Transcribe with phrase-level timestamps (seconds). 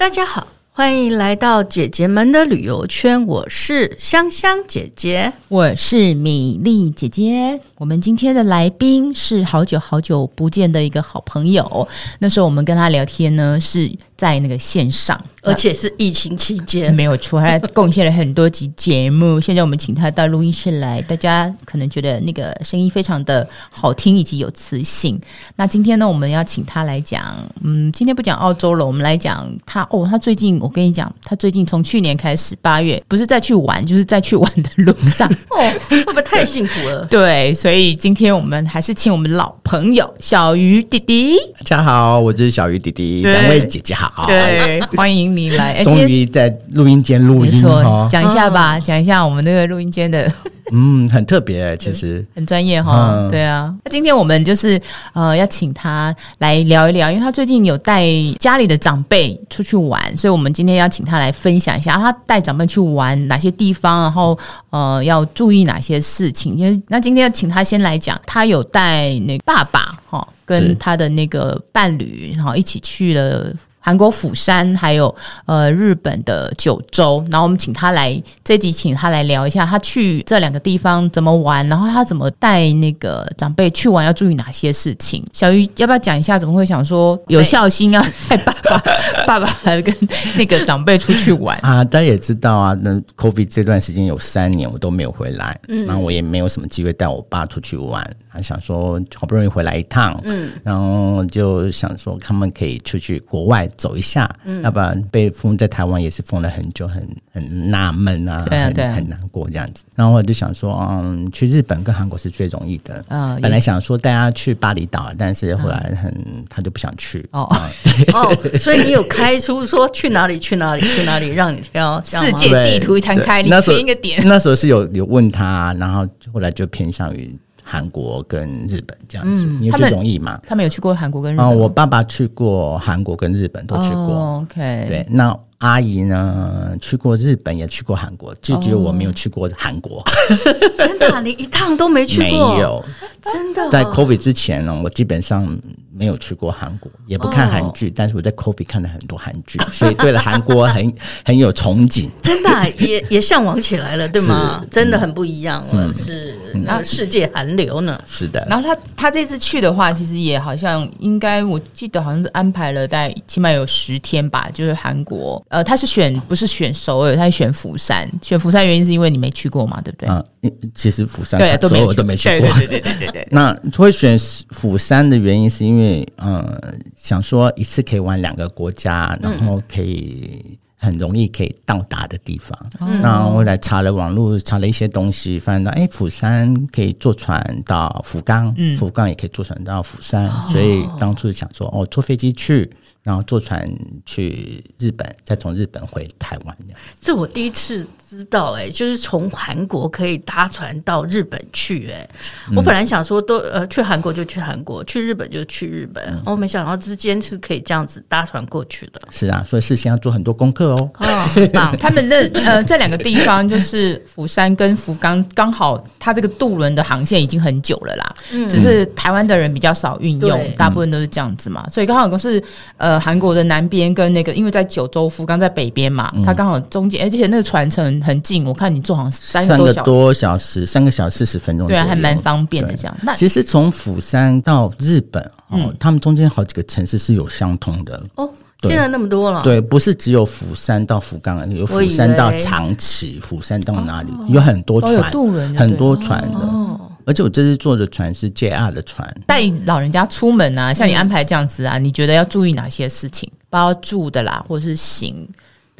[0.00, 3.26] 大家好，欢迎来到姐姐们的旅游圈。
[3.26, 7.60] 我是香香姐姐，我是米粒姐姐。
[7.76, 11.86] 我们今天的来宾是好久好久不见的一个好朋友。
[12.20, 15.22] 那时候我们跟他聊天呢，是在那个线上。
[15.42, 19.40] 而且是疫情期间，没有错，他贡献了很多集节目。
[19.40, 25.18] 现在我们请他到录音室来，大家可能觉得那个声音非常的好听以及有磁性。
[25.56, 37.06] 那今天呢，我们要请他来讲，嗯，今天不讲澳洲了，我们来讲他哦，他最近我跟你讲，他最近从去年开始八月，不是在去玩，就是在去玩的路上哦，会不会太幸福了？
[37.06, 41.36] 对，所以今天我们还是请我们老朋友小鱼弟弟。
[41.64, 45.29] 大家好，我是小鱼弟弟，两位姐姐好，对，欢迎。
[45.34, 50.32] 你来， 终于在录音间录音哈，讲一下吧，讲一下我们那个录音间的，
[50.72, 53.74] 嗯，很特别，其实很专业哈，对啊。
[53.84, 54.80] 那今天我们就是
[55.12, 58.06] 呃要请他来聊一聊，因为他最近有带
[58.38, 64.38] 家里的长辈出去玩，所以我们今天要请他来分享一下他带长辈去玩哪些地方，然后
[64.70, 66.56] 呃要注意哪些事情。
[66.56, 73.52] 因为那今天要请他先来讲，他有带那爸爸哈跟他的那个伴侣，然后一起去了。
[73.82, 75.12] 韩国釜山，还有
[75.46, 85.24] 呃日本的九州，然后我们请他来这集，请他来聊一下他去这两个地方怎么玩，然后他怎么带那个长辈去玩，要注意哪些事情。
[85.32, 86.38] 小鱼要不要讲一下？
[86.38, 88.82] 怎么会想说有孝心要带爸爸
[89.26, 89.94] 爸爸还跟
[90.36, 91.82] 那个长辈出去玩 啊？
[91.82, 103.69] 大家也知道啊，那 COVID 这段时间有三年我都没有回来，嗯，然后我也没有什么机会带我爸出去玩，还想说好不容易回来一趟，嗯，然后就想说他们可以出去国外。
[103.76, 109.84] 走一下，嗯，要不然被封在台湾也是封了很久，很很纳闷啊，对啊，对啊，很很难过这样子。
[109.94, 113.04] 然后我就想说，嗯，去日本跟韩国是最容易的。
[113.08, 116.12] 嗯，本来想说带他去巴厘岛，但是后来很
[116.48, 117.26] 他就不想去。
[117.32, 117.48] 哦
[118.12, 124.20] 哦，所以你有开出说去哪里去哪里去哪里让你挑世界地图一摊开，你选一个点。
[124.26, 127.38] 那时候是有有问他，然后后来就偏向于。
[127.70, 130.40] 韩国跟日本这样子，嗯、因为最容易嘛。
[130.46, 131.46] 他们有去过韩国跟日本。
[131.46, 133.98] 嗯，我爸爸去过韩国跟日本都去过。
[133.98, 135.38] 哦、OK，对，那。
[135.60, 136.74] 阿姨呢？
[136.80, 140.02] 去过日本，也去过韩国，就只有我没有去过韩国。
[140.78, 142.54] 真的、啊，你一趟都没去过？
[142.54, 142.82] 没有，
[143.22, 143.68] 真的。
[143.70, 145.46] 在 COVID 之前呢，我基本上
[145.92, 147.90] 没有去过韩国，也不看韩剧。
[147.90, 150.92] 但是我在 COVID 看了很多韩剧，所以对了韩国很
[151.24, 152.08] 很有憧憬。
[152.22, 154.64] 真的、啊，也也向往起来了， 对吗？
[154.70, 158.00] 真的很不一样了，嗯、是那世界韩流呢？
[158.06, 158.46] 是的。
[158.48, 165.42] 然后他他这次去的话，其实也好像应该，我记得好像是安排了大概起码有十天吧，就是韩国。
[165.48, 168.08] 呃，他是选不是选首尔，他是选釜山。
[168.22, 170.08] 选釜山原因是因为你没去过嘛，对不对？
[170.08, 170.24] 啊，
[170.74, 172.48] 其实釜山对都没都没去过。
[172.54, 173.28] 对对对对对。
[173.30, 174.18] 那会选
[174.50, 176.58] 釜山的原因是因为，呃，
[176.96, 182.58] 想说一次可以玩两个国家，然后可以很容易可以到达的地方。
[182.80, 183.00] 嗯。
[183.02, 192.70] 然后后来查了网络，查了一些东西，发现到哎，釜山可以坐船到福冈，嗯，福冈也可以坐船到釜山，哦，所以当初想说，哦，坐飞机去。
[193.02, 193.66] 然后坐船
[194.04, 196.54] 去日本，再从日本回台湾。
[197.00, 202.06] 这我第一次知道，哎，就是从韩国可以搭船到日本去，哎，
[202.54, 209.00] 我本来想说都呃去韩国就去韩国，去日本就去日本，嗯，我没想到之间是可以这样子搭船过去的。
[209.10, 210.90] 是啊，所以事先要做很多功课哦。
[210.98, 211.74] 哦，很棒。
[211.80, 222.42] 他们那呃这两个地方就是釜山跟福冈，刚好它这个渡轮的航线已经很久了啦，嗯，只是台湾的人比较少运用，大部分都是这样子嘛，所以刚好都是
[222.76, 222.90] 呃。
[222.90, 232.96] 呃，韩国的南边跟那个，因为在九州福冈在北边嘛，它刚好中间，而且那个船程很近，我看你坐好像三个多小时，三个小时四十分钟，对啊，还蛮方便的这样。
[233.02, 238.02] 那其实从釜山到日本，嗯、哦，他们中间好几个城市是有相通的。
[238.16, 238.30] 哦。
[238.62, 245.10] 现在那么多了，对，不是只有釜山到福冈，有釜山到长崎，釜山到哪里，有很多船，
[245.56, 246.38] 很多船的。
[246.40, 246.78] 哦。
[247.06, 253.32] 而且我这次坐的船是 JR 的船，带老人家出门啊，像你安排这样子啊，嗯、你觉得要注意哪些事情？
[253.48, 255.26] 包括住的啦，或者是行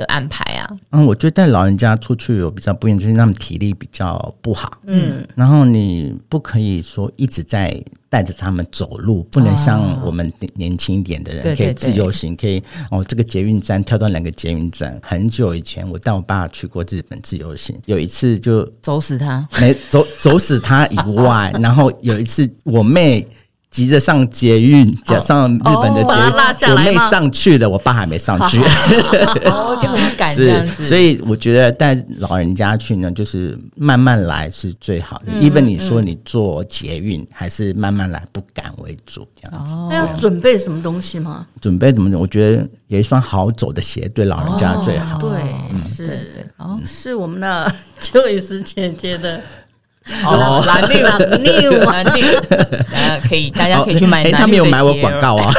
[0.00, 0.66] 的安排啊？
[0.90, 7.82] 嗯，我觉得带老人家出去有比较不一样，就是他们体力比较不好，嗯，然后你不可以说一直在。
[8.10, 12.60] 带着他们走路，不能像我们年轻一点的人可以自由行，可以
[12.90, 14.98] 哦，这个捷运站跳到两个捷运站。
[15.00, 23.24] 很久以前，我带我爸去过日本自由行，有一次就走死他，没走走死他以外， 然后有一次我妹
[23.70, 26.02] 急着上捷运，加上日本的
[26.58, 28.60] 捷运，我妹上去了，我爸还没上去，
[29.44, 30.84] 哦，就很赶这样子。
[30.84, 35.32] 所以我觉得带老人家去呢，就是慢慢来是最好的。
[35.40, 39.72] 因为你说你坐捷运，还是慢慢来，不敢为主这样子。
[39.88, 41.46] 那要准备什么东西吗？
[41.60, 42.18] 准备怎么？
[42.18, 45.16] 我觉得有一双好走的鞋，对老人家最好。
[45.20, 45.30] 对，
[45.88, 49.40] 是，哦，是我们的 Joyce 姐姐的。
[50.24, 52.22] 哦，蓝绿蓝绿蓝绿，
[53.28, 54.24] 可以，大家可以去买。
[54.24, 55.52] 哎，他没有买我广告啊，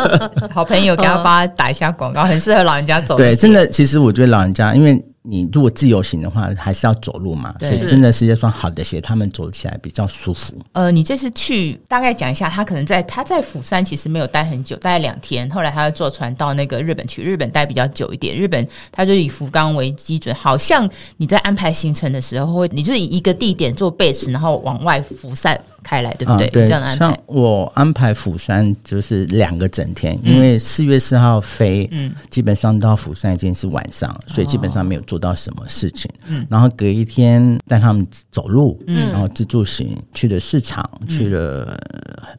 [0.54, 3.16] 好朋友给他帮他打一下广告，很适合老人家走。
[3.16, 5.02] 对，真的，其实我觉得老人家，因为。
[5.28, 7.52] 你如果自由行的话，还是要走路嘛？
[7.58, 10.54] 对，真的是一双好的鞋，他们走起来比较舒服。
[10.72, 18.36] 呃，你这次去大概讲一下，他可能在他在釜山其实没有待很久，待两天，后来他要坐船到那个日本去，日本待比较久一点。
[18.36, 26.46] 日本他就以福冈为基准，好像你在安排行程的时候会，你就是以一个地点做 base，然后往外辐散开来，对不对？
[26.46, 27.06] 啊、对，这样的安排。
[27.06, 36.10] 像我安排釜山就是两个整天，因为四月四号飞，嗯，基本上到釜山已经是晚上，嗯、所以基本上没有做到什么事情。
[36.28, 41.78] 嗯，然后隔一天带他们走路，嗯，然后自助行去了市场，嗯、去了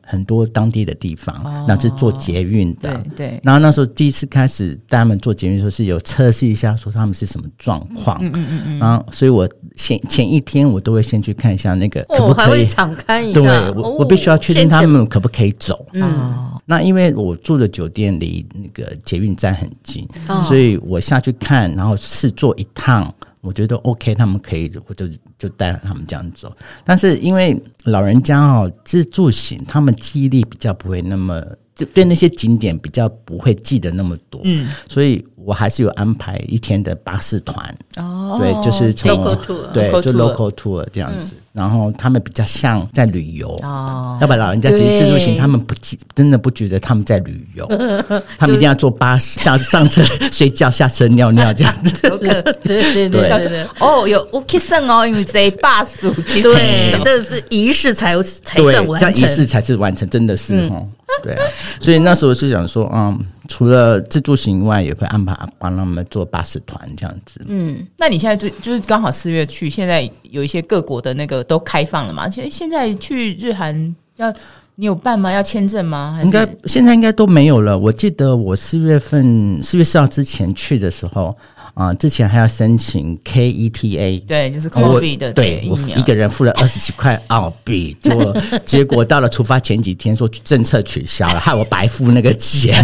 [0.03, 2.93] 很多当地的地方，嗯、那是做捷运的。
[3.15, 3.41] 对对。
[3.43, 8.17] 然后那时候第一次开始带他们做捷运的时候，是有测试一下，说他们是什么状况。
[8.21, 8.79] 嗯嗯嗯。
[8.79, 13.41] 然后，所以我前前一天我都会先去看一下那个可不可以敞开一下。
[13.41, 15.85] 对，我我必须要确定他们可不可以走。
[15.93, 16.51] 嗯。
[16.69, 25.07] 那因为我住的酒店离那个捷运站很近，哦、所以我下去看，然后试坐一趟，我觉得 OK，他们可以，我就
[25.39, 26.53] 就带他们这样走。
[26.83, 31.41] 但是因为老人家哦，自助行，他们记忆力比较不会那么，
[31.73, 37.57] 就对那些景点比较不会记得那么多，嗯，所以我还是有安排一天的巴士团，
[37.95, 41.31] 哦，对，就是从 local tour, 对，就 local tour 这样子。
[41.31, 41.37] 嗯。
[41.53, 45.73] 然后他们比较像在旅游，哦，要不然老人家其实自助行，他们不
[46.13, 47.65] 真的不觉得他们在旅游，
[48.37, 50.03] 他们一定要坐巴士上上车
[50.33, 51.97] 睡觉，下车尿尿这样子。
[52.19, 56.11] 对对对对，哦，有 OK 生哦，因为这巴士
[56.43, 60.85] 对，这是仪式才才算完成，这样仪式才是完成，真的是哦，
[61.23, 61.43] 对啊，
[61.79, 63.19] 所以那时候是想说，嗯。
[63.49, 67.41] 除了自助行以外，也会安排帮他们做巴士团这样子。
[67.47, 72.29] 嗯，那你现在就就是刚好四月去，现在有一些各国的那个都开放了嘛？
[72.29, 74.29] 现现在去日韩要
[74.75, 75.31] 你有办吗？
[75.31, 76.19] 要签证吗？
[76.25, 77.79] 应该现在应该都没有了。
[77.79, 81.33] 我记得我四月份四月四号之前去的时候。
[81.77, 92.75] 啊，之前还要申请 KETA，对，就是 COVID 的对，我一个人付了二十几块澳币，结果结果到了出发前几天说政策取消了， 害我白付那个钱，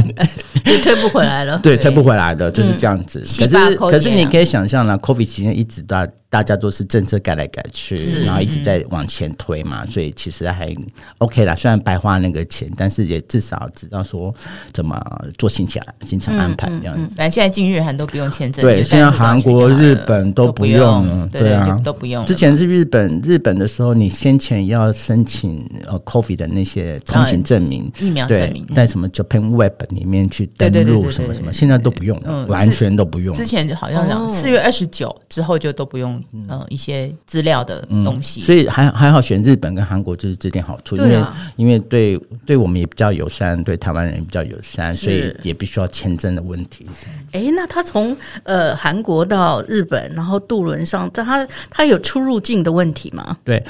[0.65, 3.19] 也 退不回来了，对，退不回来的，就是这样子。
[3.19, 6.07] 可是可是你可以想象呢，COVID 期间一直到。
[6.33, 7.95] 大家都是政策改来改去，
[8.25, 10.75] 然后一直在往前推嘛，嗯、所以其实还
[11.19, 11.53] OK 啦。
[11.55, 14.33] 虽然白花那个钱，但是也至少知道说
[14.71, 14.99] 怎么
[15.37, 17.13] 做行程行程安排这样子。
[17.15, 22.25] 反正、现在进日韩都不用签证，对，现在韩国、日本都不用了，对啊，都不用。
[22.25, 33.35] 之前是日本，日本的时候你先前要申请呃 COVID 的那些通行证明、疫苗证明，在什么 Japan Web 里面去登录什么什么，现在都不用了，嗯、完全都不用。
[33.35, 36.19] 之前好像讲四月二十九之后就都不用。
[36.31, 46.85] 嗯、呃，一些资料的东西，嗯、所以还还好选日本跟韩国就是这点好处，因为、啊、因为对对我们也比较友善，对台湾人也比较友善，所以也必须要签证的问题。
[47.31, 53.37] 哎、欸，那他从呃韩国到日本，然后渡轮上，他他有出入境的问题吗？
[53.43, 53.63] 对。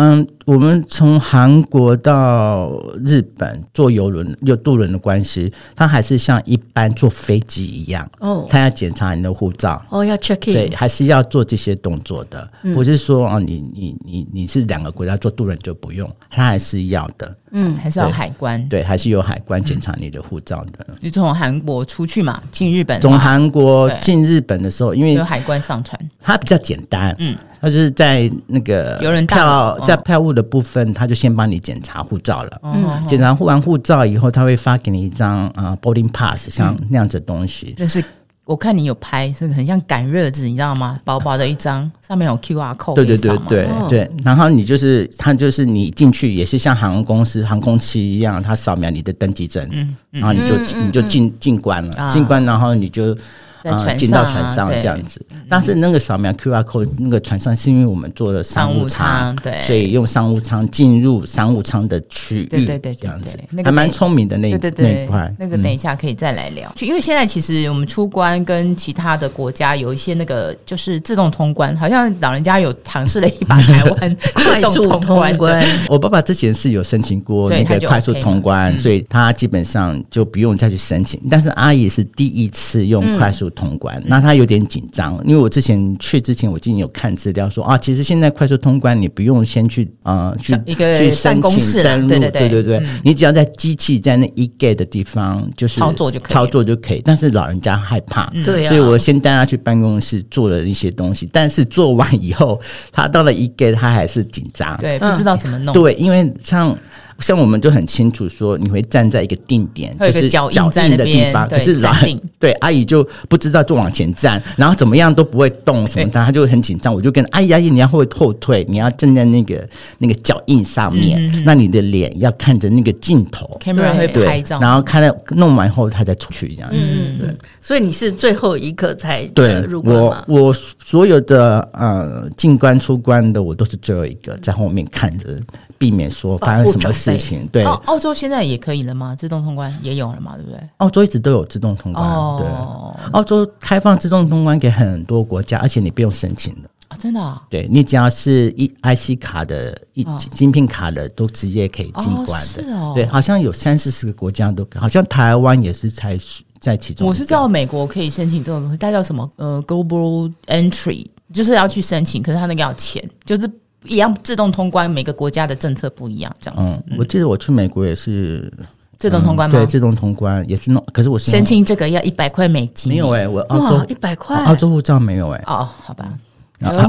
[0.00, 2.70] 嗯，我们从韩国到
[3.04, 8.46] 日本坐邮轮，有渡轮的关系，它还是像一般坐飞机一样哦。
[8.48, 12.48] 它要检查你的护照哦，要 check in，对，还是要做这些动作的。
[12.62, 17.36] 嗯、不是说哦，你你你你是两个国家坐渡轮就不用，它还是要的。
[17.50, 20.86] 嗯，还是要海关对，对，还是有海关检查你的护照的。
[21.00, 27.36] 你从韩国出去嘛，进日本，从韩国进日本的时候，因为有海关上船，它比较简单，嗯。
[27.60, 28.96] 他就是在那个
[29.26, 32.60] 票在票务的部分，他就先帮你检查护照了。
[32.62, 37.74] 嗯，检查完护照以后，他会发给你一张啊 boarding pass，像那样子的东西。
[37.78, 38.02] 但是
[38.44, 41.00] 我看你有拍，是很像赶热纸，你知道吗？
[41.04, 42.94] 薄薄的一张，上面有 QR code。
[42.94, 44.10] 对对对对对。
[44.24, 53.16] 然后你就是他就是你进去也是像航空公司航空器一样，他扫描你的登机证，嗯，然后你就你就进进关了，进关然后你就。
[53.62, 55.20] 呃进到船上这样子。
[55.48, 63.38] 但是那个扫描 QR code 那个船上是因为我们做了商务舱，对，所以用商务舱进入商务舱的区域，对对对，这样子。
[63.64, 65.34] 还蛮聪明的那对对对那块。
[65.38, 75.64] 那个等一下可以再来聊，因为现在其实我们出关跟其他的国家有一些那个就是自动通关，好像老人家有尝试了一把台湾 快速通关。
[75.88, 81.20] 我爸爸之前是有申请过那个快速通关，所以他基本上就不用再去申请。
[81.30, 97.02] 但是阿姨是第一次用快速通关，那他有点紧张，因为我之前去之前我已经有看资料说啊，其实现在快速通关你不用先去呃去一个去申请登录，对对对对，你只要在机器在那一 gate 的地方就是操作就可以，操作就可以。
[97.04, 101.28] 但是老人家害怕，对，所以我先带他去办公室做了一些东西。
[101.32, 102.60] 但是做完以后，
[102.92, 105.72] 他到了一 gate 他还是紧张，对，不知道怎么弄。
[105.72, 106.76] 对，因为像。
[107.18, 111.48] 像我们就很清楚说，你会站在一个定点，就是脚印的地方。
[111.48, 111.92] 可是老
[112.38, 116.94] 对阿姨就不知道就往前站，然后怎么样都不会动什么的，他就很紧张。
[116.94, 126.76] 我就跟阿姨阿姨，你要会后退，你要站在那个那个脚印上面，那你的脸要看着那个镜头，camera 会拍照，然后看到弄完后她再出去这样子。
[127.18, 127.28] 对，
[127.60, 130.24] 所以你是最后一刻才对入关吗？
[130.28, 135.36] 我我所有的呃进关出关的，我都是最后一个在后面看着。
[135.78, 137.46] 避免说发生什么事情。
[137.52, 139.14] 对，澳澳洲现在也可以了吗？
[139.14, 140.34] 自动通关也有了吗？
[140.34, 140.60] 对不对？
[140.78, 142.04] 澳洲一直都有自动通关。
[142.04, 147.40] 哦、对，澳洲开放自动通关给很多国家，而且你不用申请的啊，真的、哦。
[147.48, 150.04] 对，你只要是一 IC 卡的、一
[150.34, 152.34] 晶片卡的，都直接可以进关的。
[152.34, 152.92] 哦是哦。
[152.96, 156.18] 对，好像有三四十个国家都，好像台湾也是才
[156.58, 157.06] 在其中。
[157.06, 159.30] 我是知道美国可以申请这种东西，它叫什么？
[159.36, 163.48] 呃，Global Entry，就是要去申请，可是它那个要钱，就是。
[163.84, 166.82] 一样自动通关，每个国家的政策不一样，这样子。
[166.88, 168.52] 嗯，我记得我去美国也是
[168.96, 169.56] 自动通关吗？
[169.56, 170.84] 对，自动通关也是弄。
[170.92, 172.90] 可是我申请这个要一百块美金。
[172.90, 175.42] 没有哎，我澳洲一百块，澳洲护照没有哎。
[175.46, 176.12] 哦，好吧，
[176.64, 176.80] 澳洲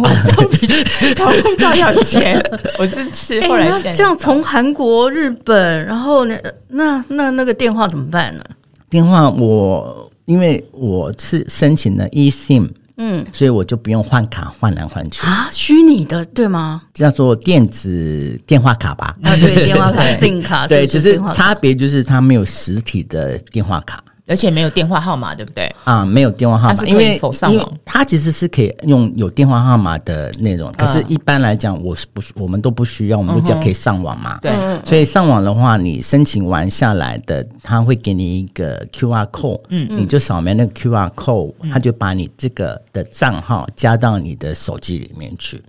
[1.44, 2.42] 护照要钱。
[2.80, 6.36] 我是吃后来这样从韩国、日本，然后呢，
[6.70, 8.44] 那那那个电话怎么办呢？
[8.90, 12.72] 电话我因为我是申请了 eSIM。
[13.02, 16.82] 嗯，所以我就不用换卡换来换去啊，虚拟的对吗？
[16.94, 19.16] 叫做电子电话卡吧？
[19.24, 24.04] 啊，对，电话卡、 SIM 卡，对，只是差别就是它没有实体的电话卡。
[24.30, 25.76] 而且没有电话号码，对不对？
[25.84, 27.20] 啊，没有电话号码，因为
[27.50, 34.38] 因为它其实是可以用有电话号码的内容，可是一般来讲，我是不，我们都不需要，我们都只要可以上网嘛。
[34.40, 34.54] 对，
[34.86, 45.60] 所以上网的话，你申请完下来的，他会给你一个 QR code，嗯，你就扫描那个 QR code，他就把你这个的账号加到你的手机里面去。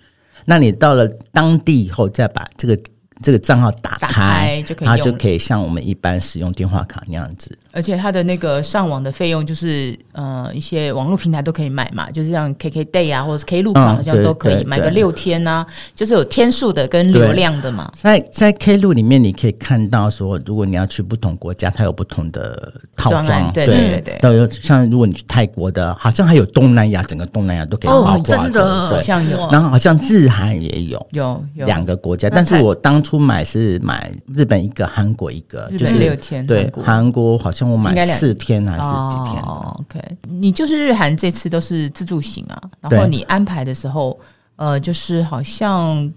[0.44, 2.78] 那你到了当地以后，再把这个
[3.22, 7.56] 这个账号打开，打开就可以，它就可以像我们一般使用电话卡那样子。
[7.72, 17.90] 而且它的那个上网的费用，就是呃一些网络平台都可以买嘛，就是像 KKday 啊，或者是 Klook 好像都可以买个六天啊，就是有天数的跟流量的嘛。
[18.00, 24.18] 在在 Klook 里面，你可以看到说，如果你要去不同国家，它有不同的套装，对对对对。
[24.20, 28.22] 都有像如果你去泰国的，好像还有东南亚，整个东南亚都可以包括。
[28.22, 29.48] 真的，好像有。
[29.50, 36.46] 然后好像日韩也有，有有两个国家，但是我当初买是买日本一个，韩国一个，就是六天。
[36.46, 39.42] 对，韩国好像我买四天还是几天？
[39.42, 44.16] 哦，OK，你就是日韩这次都是自助行啊，然后你安排的时候，
[44.56, 46.10] 呃，就是好像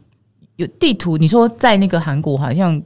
[0.57, 2.79] 有地图，你说在那个韩国好像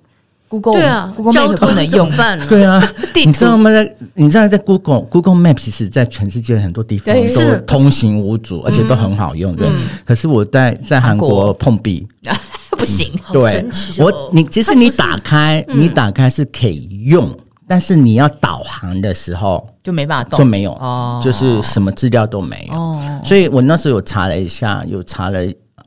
[0.50, 2.10] Google 对啊，Google Map 不能用，
[2.48, 2.82] 对啊，
[3.14, 3.70] 你知道吗？
[3.70, 9.70] 在你知道在 Google Google Map 其实在全世界很多地方都通行无阻，而且都很好用的。
[10.06, 12.08] 可是我在在韩国碰壁，
[12.78, 13.12] 不行。
[13.34, 13.66] 对，
[14.00, 17.30] 我你其实你打开你打开是可以用。
[17.68, 22.80] 但是你要导航的时候就没办法动，就没有，哦、就是什么资料都没有。
[22.80, 25.40] 哦、所以我那时候有查了一下，有查了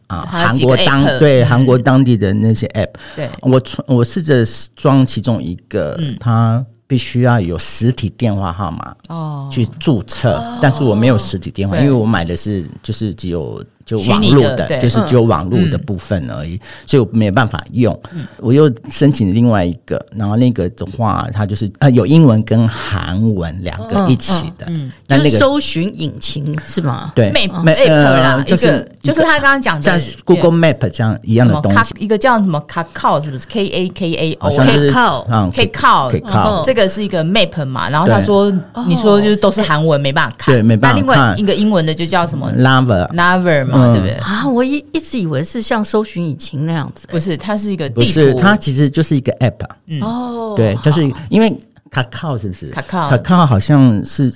[0.08, 3.28] 啊，韩国当对韩国当地的那些 app，对。
[3.40, 4.44] 我我试着
[4.76, 9.48] 装其中一个，嗯、它必须要有实体电话号码哦。
[9.50, 13.64] 去注册，哦、但是我没有实体电话，因为我买的是就是只有。
[13.90, 18.00] 就网络的，就是只有网络的部分而已，所以我没有办法用。
[18.36, 24.66] 我又申请另外一个，然后那个的话，它就是呃有英文跟韩文两个一起的。
[24.68, 27.10] 嗯，那那个搜寻引擎是吗？
[27.16, 31.92] 对，Map map 啦，就是就是他刚刚讲的像 Google Map 这样一样的东西。
[31.98, 37.90] 一个叫什么 Kakao 是不是？K A K A O，Kakao，Kakao，这个是一个 Map 嘛。
[37.90, 38.52] 然后他说，
[38.86, 40.54] 你说就是都是韩文，没办法看。
[40.54, 41.06] 对，没办法看。
[41.06, 43.79] 那另外一个英文的就叫什么 Lover Lover 嘛。
[43.88, 44.46] 对不对啊？
[44.48, 49.66] 我一一直以为是像搜寻引擎那样子，不是，它是一个地图，不是，它其实就是一个 app。
[49.86, 51.58] 嗯哦，对，就是因为
[51.90, 54.32] Kakao 是不是？Kakao，Kakao 好像是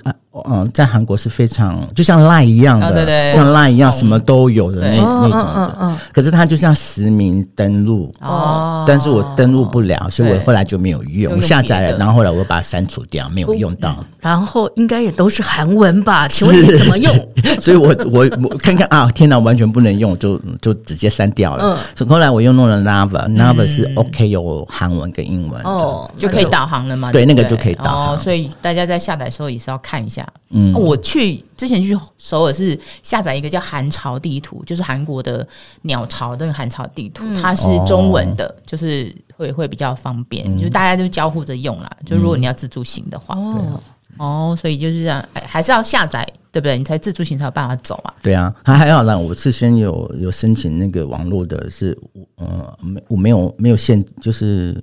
[0.49, 5.53] 嗯，在韩国是非常就像 Line 一样的，哦、对对，像 Line 一样什么都有的那那种的。
[5.55, 13.95] 嗯嗯嗯、可是它就像实名登录哦，但是我登录不了，所以我后来就没有用，我下载了，然后后来我把它删除掉，没有用到。
[14.19, 16.27] 然后应该也都是韩文吧？
[16.27, 17.13] 请问你怎么用？
[17.61, 21.63] 所以我我我看看啊，天哪，完全不能用，就就直接删掉了。
[21.63, 27.11] 嗯，所以后来我又弄了 Naver，Naver、嗯、是 OK 有韩文跟英文哦，就可以导航了嘛？
[27.11, 28.15] 对，对那个就可以导航。
[28.15, 30.24] 哦，所以大家在下载的时候也是要看一下。
[30.49, 35.45] 嗯，我去之前去首尔是下载一个叫韩朝地图，就是韩国的
[35.81, 41.89] 鸟巢那个韩朝地图，嗯、它是中文的，哦、就是会会比较方便，嗯、就是大家就交互着用啦。
[42.05, 43.81] 就如果你要自助行的话，哦，
[44.17, 46.77] 哦，所以就是这样，还是要下载，对不对？
[46.77, 48.13] 你才自助行才有办法走啊。
[48.21, 51.97] 对啊，还还好啦，我事先有有申请那个网络的是，
[52.35, 54.81] 呃，没我没有没有限，就是。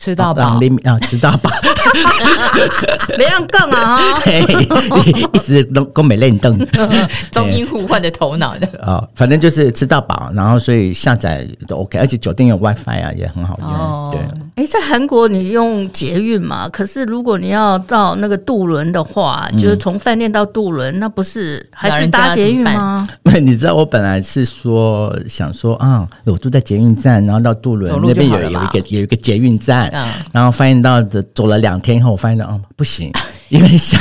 [0.00, 0.98] 吃到饱啊！
[1.00, 1.50] 吃到饱，
[3.18, 4.00] 没让更啊！
[5.34, 6.58] 一直都都没练动，
[7.30, 14.10] 中英互换的头脑的啊，反正就是吃到饱，然后所以下载都 OK，而且酒店有 WiFi 啊，也很好用。
[14.10, 16.66] 对，哎，在韩国你用捷运嘛？
[16.70, 23.06] 可是如果你要到那个渡轮的话，就是从饭店到渡轮，那不是还是搭捷运吗？
[23.42, 29.89] 你知道我本来是说想说啊，我住在捷运站，然后到渡轮那边有有一个有一个捷运站。
[30.32, 33.10] 然后发现到的走了两天以后，我发现到哦不行，
[33.50, 34.00] 因为想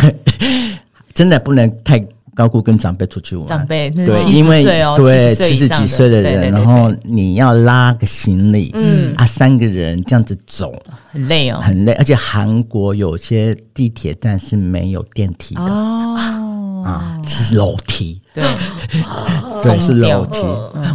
[1.13, 1.99] 真的不能太
[2.33, 3.47] 高估跟长辈出去玩。
[3.47, 4.63] 长辈对，因为
[4.95, 9.13] 对七十几岁的人，然后你要拉个行李，嗯。
[9.17, 10.73] 啊，三个人这样子走
[11.11, 11.91] 很累哦，很累。
[11.93, 15.61] 而且韩国有些地铁站是没有电梯的。
[15.61, 20.39] 哦，啊是楼梯，对，对是楼梯。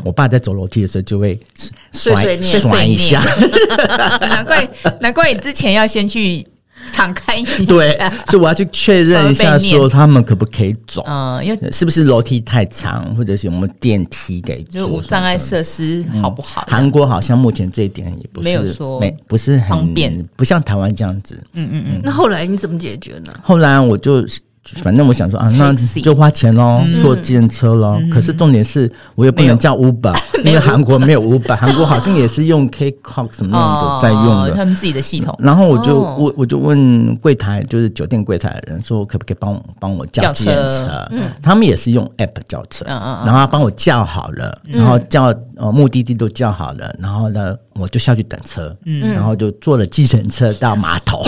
[0.05, 1.39] 我爸在走楼梯的时候就会
[1.93, 3.23] 摔摔一下。
[4.21, 4.69] 难怪
[5.01, 6.47] 难怪你之前要先去
[6.93, 11.03] 敞开一下，对，所以我要去确认一下，说他们可不可以走？
[11.07, 14.63] 嗯，因为是不是楼梯太长，或者是有没有电梯给？
[14.65, 16.67] 就无障碍设施好不好？
[16.69, 21.43] 韩国好像目前这一点也不是没有说没不是很方便，不像台湾这样子。
[21.55, 22.01] 嗯嗯嗯。
[22.05, 23.33] 那后来你怎么解决呢？
[23.43, 24.23] 后来我就。
[24.83, 28.01] 反正我想说啊，那就花钱喽，坐计程车喽。
[28.11, 33.53] 可是重点是我也不能叫 Uber，因为韩国没有 Uber， 韩国好像也是用 K-Cock 什么
[34.01, 35.35] 的在用的，他们自己的系统。
[35.39, 41.09] 然后我就我我就问柜台，就是酒店柜台的人说，可不可以帮我帮我叫计程车？
[41.43, 51.23] 他们也是用 App 叫车，然后他帮我叫好了，然后叫呃目的地都叫好了，然后呢我就下去等车，嗯然后就坐了计程车到码头，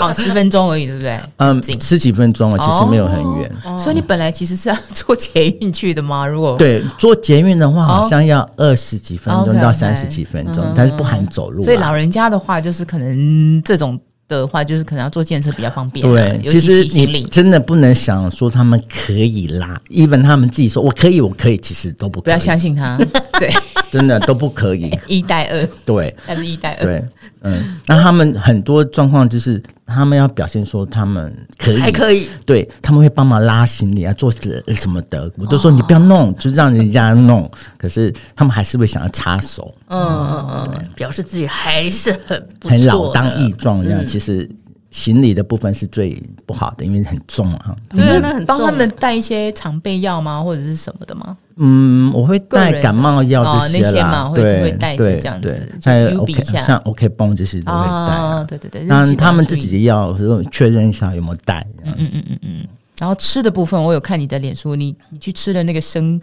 [0.00, 1.18] 好十分钟而已，对不对？
[1.38, 2.50] 嗯，十几分钟。
[2.58, 6.26] 其实没有很远，哦，所以你本来其实是要坐捷运去的吗？
[6.26, 11.62] 如果对坐捷运的话，好像要二十几分钟到三十几分钟，但是不含走路。
[11.62, 16.04] 所以老人家的话，就是可能这种的话，就是可能要坐电车比较方便。
[16.06, 22.24] 对，其实你真的不能想说他们可以拉，even 他们自己说我可以，我可以，其实都不可以。
[22.24, 22.96] 不要相信他，
[23.38, 23.50] 对，
[23.90, 24.96] 真的都不可以。
[25.06, 27.04] 一带二，对，还是一带二，对。
[27.42, 37.48] 嗯，那他们很多状况就是，他们要表现说他们可以，还可以，对，他们会帮忙拉行李啊，做什么的，我都说你不要弄，就让人家弄。
[37.76, 44.04] 可是他们还是会想要插手，嗯嗯嗯，表示自己还是很很老当益壮这样。
[44.04, 44.48] 其实
[44.90, 47.76] 行李的部分是最不好的，因为很重啊。
[47.92, 51.36] 你会帮他们带一些常备药吗，或者是什么的吗？
[51.60, 58.84] 嗯，我会带感冒药这些啦，对，会带这样子，再 OK 像 OK 绷这些都会带，对对对。
[58.84, 60.16] 那他们自己的药，
[60.52, 61.66] 确认一下有没有带。
[61.84, 62.66] 嗯嗯嗯嗯嗯。
[62.98, 66.20] 然后吃的部分，我有看你的脸书，你你去吃了那个生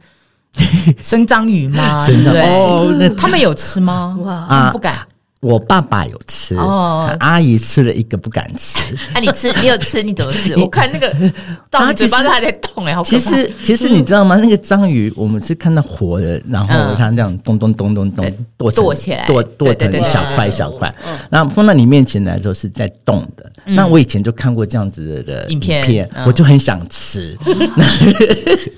[1.04, 2.06] 生章鱼吗？
[2.08, 4.18] 对哦，那他们有吃吗？
[4.24, 5.06] 哇，不敢。
[5.46, 6.56] 我爸爸有吃，
[7.20, 8.80] 阿姨吃了一个不敢吃。
[9.14, 10.54] 啊，你吃，你有吃，你怎么吃？
[10.60, 11.14] 我看那个，
[11.70, 13.04] 到嘴巴都还在动哎，好。
[13.04, 14.38] 其实，其实你知道吗？
[14.38, 20.92] 那个章鱼，我们是看到活的，然后它这样咚咚咚咚咚剁剁起来，剁剁成一小块一小块，
[21.30, 23.48] 然后放到你面前来的时候是在动的。
[23.66, 27.38] 那我以前就看过这样子的影片，我就很想吃。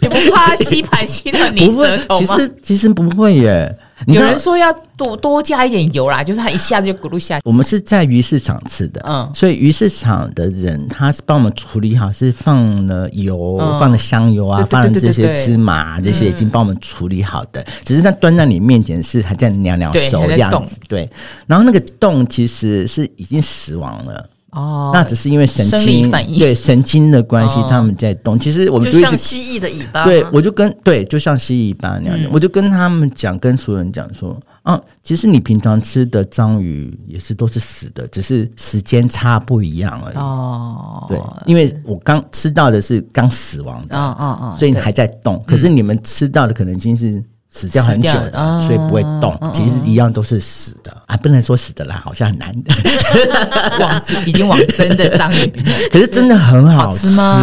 [0.01, 2.19] 你不怕吸盘吸到你舌头吗？
[2.19, 3.73] 其实其实不会耶。
[4.05, 7.41] 有人说要多多加一点油啦，就是它一下子就咕噜下去。
[7.43, 21.09] 我们是在鱼市场吃的，嗯，所以鱼市场的人他是帮我们处理好，是放了油，嗯、放了香油啊，放了这些芝麻，这些已经帮我们处理好的，嗯、只是在端在你面前是还在袅袅熟的样子，对。
[21.47, 24.29] 然后那个洞其实是已经死亡了。
[24.57, 28.39] 哦，那只是因为神经对神经的关系，他们在动。
[28.39, 32.29] 其实我们就像蜥蜴的尾巴，对，我就跟对，就像蜥蜴尾巴那样的。
[32.31, 40.17] 我就跟他们讲，跟所有人讲说嗯，其实你平常吃的章鱼也是都是死的，只是时间差不一样而已。
[40.17, 45.41] 哦，对，因为我刚吃到的是刚死亡的，嗯嗯嗯，所以还在动。
[45.47, 49.37] 可是你们吃到的可能已经是死掉很久的，所以不会动。
[49.53, 52.73] 其实一样都是死的啊，不能说死的啦，好像很难的。
[53.79, 55.53] 往已经往生的章鱼，
[55.91, 57.39] 可是真的很好吃吗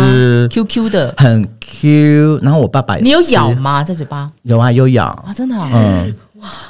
[0.50, 2.38] ？Q Q 的，很 Q。
[2.42, 3.82] 然后我爸爸，你有咬吗？
[3.82, 6.14] 在嘴巴有啊，有咬啊，真的，嗯。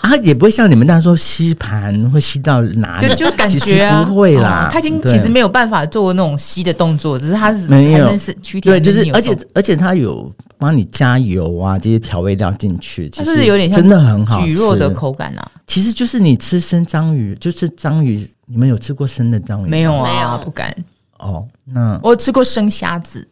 [0.03, 4.68] 啊，也不会像你们那样说吸盘会吸到哪里，就就感觉啊，不会啦。
[4.73, 8.09] 他已经其实没有办法做那种吸的动作，只是他是没有
[8.62, 10.33] 对，就是而且而且他有
[10.64, 15.53] 帮你加油啊，这些调味料进去，其实有点像真的很好，蒟蒻的口感啊。
[15.66, 19.68] 其实就是你吃生章鱼，就是章鱼，你们有吃过生的章鱼？
[19.68, 20.74] 没有啊，不敢。
[21.18, 23.27] 哦，那我吃过生虾子，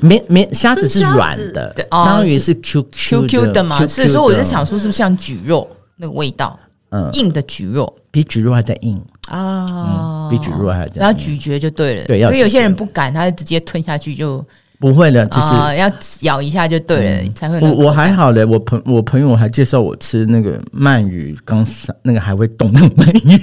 [0.00, 5.66] 没没虾子是软的，章鱼是 Q Q Q 的嘛，所以说我就想说是不是像蒟蒻？
[5.96, 6.58] 那个味道，
[6.90, 7.92] 嗯，硬的蒟蒻。
[8.10, 9.00] 比蒟蒻还在硬。
[9.28, 14.44] 啊，比蒟蒻还在，然后咀嚼就对了，对，因为有些人不敢，他就直接吞下去就
[14.80, 17.60] 不会的，就是要咬一下就对了，才会。
[17.60, 23.36] 我我还好嘞，我朋我朋友还介绍我吃那个鳗鱼，刚上那个还会动的鳗鱼，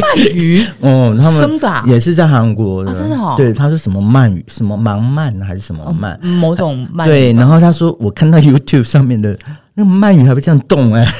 [0.00, 0.64] 鳗鱼？
[0.80, 9.36] 哦，他们生的也是在韩国的，真的哦，对，他说什么鳗鱼，什么盲鳗还是什么鳗，某种鳗，对，然后他说我看到 YouTube 上面的。
[9.72, 11.12] 那个鳗鱼还会这样动哎、欸，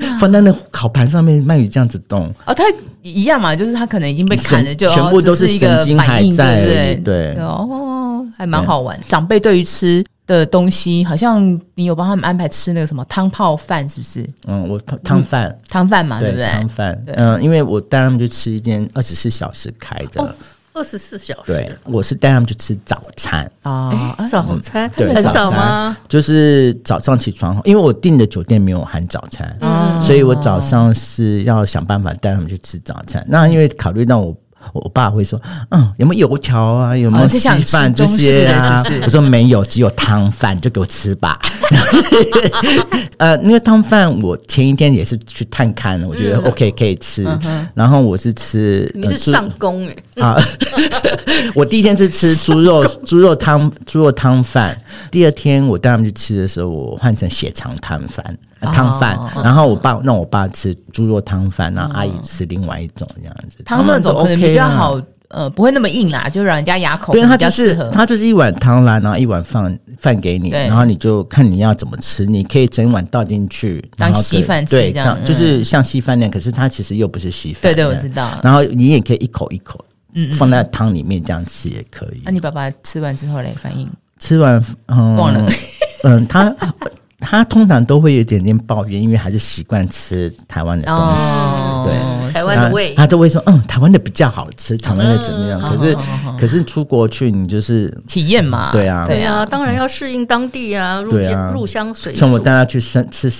[0.00, 0.18] 哪。
[0.18, 2.30] 放在那烤盘上面，鳗鱼这样子动。
[2.44, 2.62] 哦，它
[3.02, 7.42] 一样嘛，就是它可能已经被砍了，就全部都是神经还在，对对，对。
[7.42, 8.98] 哦，还蛮好玩。
[8.98, 11.42] 对长辈对于吃的东西，好像
[11.74, 14.30] 你有帮他们安排吃那个什么汤泡饭，是不是？
[14.46, 16.46] 嗯，我汤饭汤饭嘛，对不对？
[16.46, 20.22] 汤饭，嗯，因为我带他们去吃一间二十四小时开的。
[20.22, 20.28] 哦
[20.72, 25.94] 二十四小时，对，我是带他们去吃早餐啊，早餐对，很早吗？
[26.08, 33.22] 就是早上起床后，因为我订的酒店没有含早餐，嗯，所以我早上是要想办法带他们去吃早餐。
[33.28, 34.34] 那因为考虑到我。
[34.72, 36.96] 我爸会说：“嗯，有没有油条啊？
[36.96, 41.38] 有没有稀饭这些啊？”我说：“没有，只有汤饭，就给我吃吧。
[43.18, 47.26] ”呃，因为汤饭我前一天也是去探看，我觉得 OK 可以吃。
[47.74, 50.36] 然后我是吃，你是上工哎啊！
[51.54, 54.78] 我第一天是吃猪肉猪肉汤猪肉汤饭，
[55.10, 58.36] 第二天我带他们去吃的时候，我换成血肠汤饭。
[58.60, 63.62] 汤饭，然后我爸让我爸吃猪肉汤饭，然后阿姨吃另外一种这样子。
[63.64, 67.90] 汤那种可能比较好，呃，不会那么硬啦，就让人家牙口比较适合。
[67.90, 77.62] 它就是一碗汤啦，然后一碗饭饭给你，然后你就看你要怎么吃，你可以整碗倒进去当稀饭吃，这样就是像稀饭那样，可是它其实又不是稀饭。
[77.62, 78.30] 对对，我知道。
[78.42, 79.78] 然后你也可以一口一口，
[80.14, 82.22] 嗯，放在汤里面这样吃也可以。
[82.24, 83.88] 那你爸爸吃完之后嘞，反应？
[84.18, 85.48] 吃完，嗯，忘了，
[86.04, 86.54] 嗯，他。
[87.20, 92.30] 他通常都会有点点抱怨，因为还是习惯吃台湾的东西，哦、对。
[92.32, 95.60] 台湾的味，他都会说，嗯，台湾的比较好吃，台湾的怎么样？
[95.62, 102.20] 嗯、可是，嗯、可是出国去，你就是体验嘛，对啊，对啊，当然要适应当地啊，入乡入乡随俗。
[102.20, 103.30] 像我带他去生吃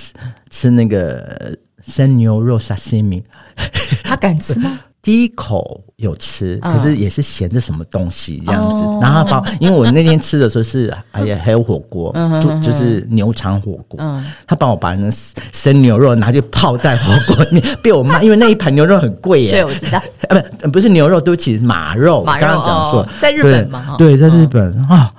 [0.50, 3.22] 吃那个生牛肉沙西米，
[4.04, 4.80] 他敢吃吗？
[5.02, 8.68] 第一口有吃，可是也是咸的什么东西这样子。
[8.68, 13.98] 哦、然后他把，因为我那天吃的时候是，哎呀，还有火锅，嗯、就就是牛肠火锅。
[13.98, 15.10] 嗯、他帮我把那
[15.52, 19.52] 生牛肉拿去泡在火锅里面，被我骂，因为那一盘牛肉很贵耶。
[19.62, 19.98] 对，我知道。
[20.28, 22.22] 啊，不，不是牛肉，对不起，马肉。
[22.22, 22.46] 马肉。
[22.46, 25.10] 刚刚讲说，在日本嘛，对，在日本啊。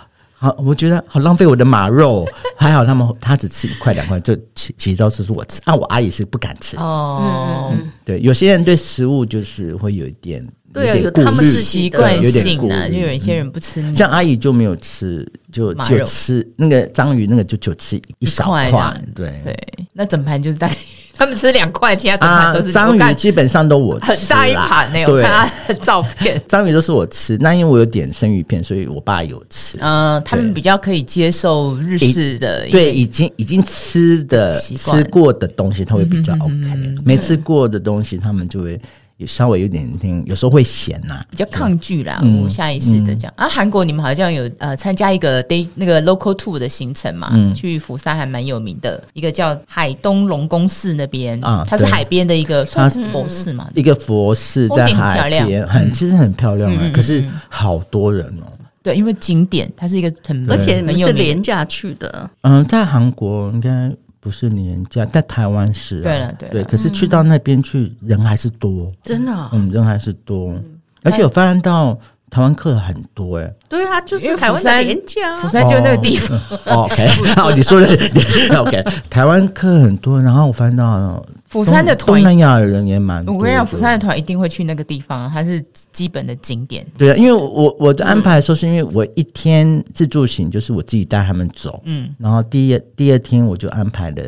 [0.42, 2.28] 好，我觉得好浪费我的马肉。
[2.58, 5.62] 还好他们他只吃一块两块，就其其他都是我吃。
[5.66, 6.76] 啊，我阿姨是不敢吃。
[6.78, 7.72] 哦，
[8.04, 13.94] 对，有些人对食物就是会有一点对啊，有他们是习惯性的，就有一些人不吃。
[13.94, 19.00] 像阿姨就没有吃，就就吃那个章鱼，那个就就吃一小块。
[19.14, 19.56] 对对，
[19.94, 20.76] 那整盘就是大概。
[21.22, 25.16] 他们吃两块，其他整盘都是章鱼，基本上都我吃，很大一盘那种。
[25.16, 27.38] 我看他照片， 章鱼都是我吃。
[27.40, 29.78] 那因为我有点生鱼片，所以我爸有吃。
[29.82, 36.96] 嗯，他们比较可以接受日式的，对，已经已经吃的吃过的东西，他会比较 OK。
[37.06, 38.82] 没吃过的东西，他们就会。
[39.26, 42.22] 稍微有点听，有时候会咸呐，比较抗拒啦。
[42.44, 43.32] 我下意识的讲。
[43.36, 58.48] 啊，韩国你们好像有呃参加一个 day 那个 local tour 的行程嘛，去釜山还蛮有名的，一个叫海东龙宫寺那边啊，它是海边的一个算是佛寺嘛，一个佛寺在海边，很其实很漂亮啊，可是好多人哦。
[58.84, 63.92] 对，因为景点它是一个很而且你是廉价去的，嗯，在韩国应该。
[64.22, 66.00] 不是年假，在台湾是。
[66.00, 69.50] 对了，对，对，可是去到那边去，人还是多，真的。
[69.52, 70.54] 嗯，人还是多，
[71.04, 71.98] 而且我发现到
[72.30, 73.54] 台湾客很多，哎。
[73.68, 76.40] 对啊，就是台湾的廉价，釜山就那个地方。
[76.66, 77.88] OK， 好，你说的
[78.62, 78.84] OK。
[79.10, 81.22] 台湾客很多，然后我发现到
[81.52, 83.36] 釜山的团，东南亚的人也蛮多。
[83.36, 85.62] 我跟你讲，釜山的团一定会去那个地方，它是
[85.92, 86.86] 基本的景点。
[86.98, 94.24] 对啊，因为我我的安排的时候，是因为我一天自助行，就是我自己带他们走，嗯，然后第一第二天我就安排了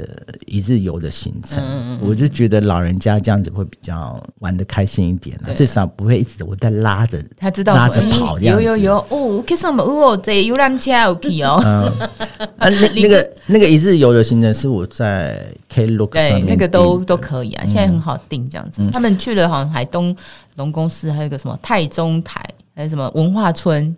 [0.47, 12.09] 一日游的行程，嗯嗯嗯，我就觉得老人家这样子会比较玩的开心一点，啊，至少不会一直我在拉着他知道拉着跑这样，有有有哦，可是我们哦这游览车 OK 哦，嗯，
[12.59, 15.41] 啊那那个 那个一日游的行程是我在
[15.73, 17.01] Klook 上面对那个都。
[17.12, 18.81] 都可以啊，现在很好订这样子。
[18.81, 20.15] 嗯、他们去了好像海东
[20.55, 22.43] 龙宫寺，还有一个什么太中台。
[22.75, 23.95] 还有什么文化村？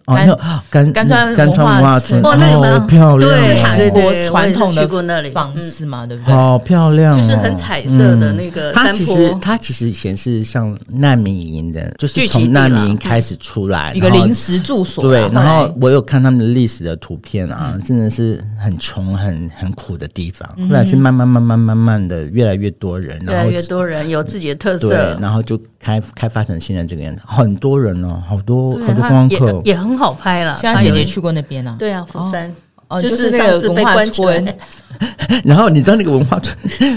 [0.70, 4.86] 甘甘甘川文化村，哇，那个好漂亮，对韩国传统的
[5.32, 6.34] 房子嘛，对不对？
[6.34, 8.74] 好漂亮，就是很彩色的那个。
[8.74, 15.06] 它其实它其实以前是像难民营的，就是从难民营开始出来一个临时住所。
[15.06, 20.46] 对，然后我有看他们的历史的图片啊，真的是很穷、很很苦的地方。
[20.68, 28.64] 后来是慢慢慢慢慢慢的越来越多人，越来越多人有自己的特色，对，然后就开开发成现在这个样子，很多人哦，好多。
[28.73, 30.56] 对很多观光客也，也很好拍了。
[30.58, 31.80] 现在姐姐去过那边呢、啊？
[31.80, 32.54] 对啊，釜山
[32.88, 34.56] 哦，就是那个文化村。
[35.43, 36.56] 然后你知道那个文化村，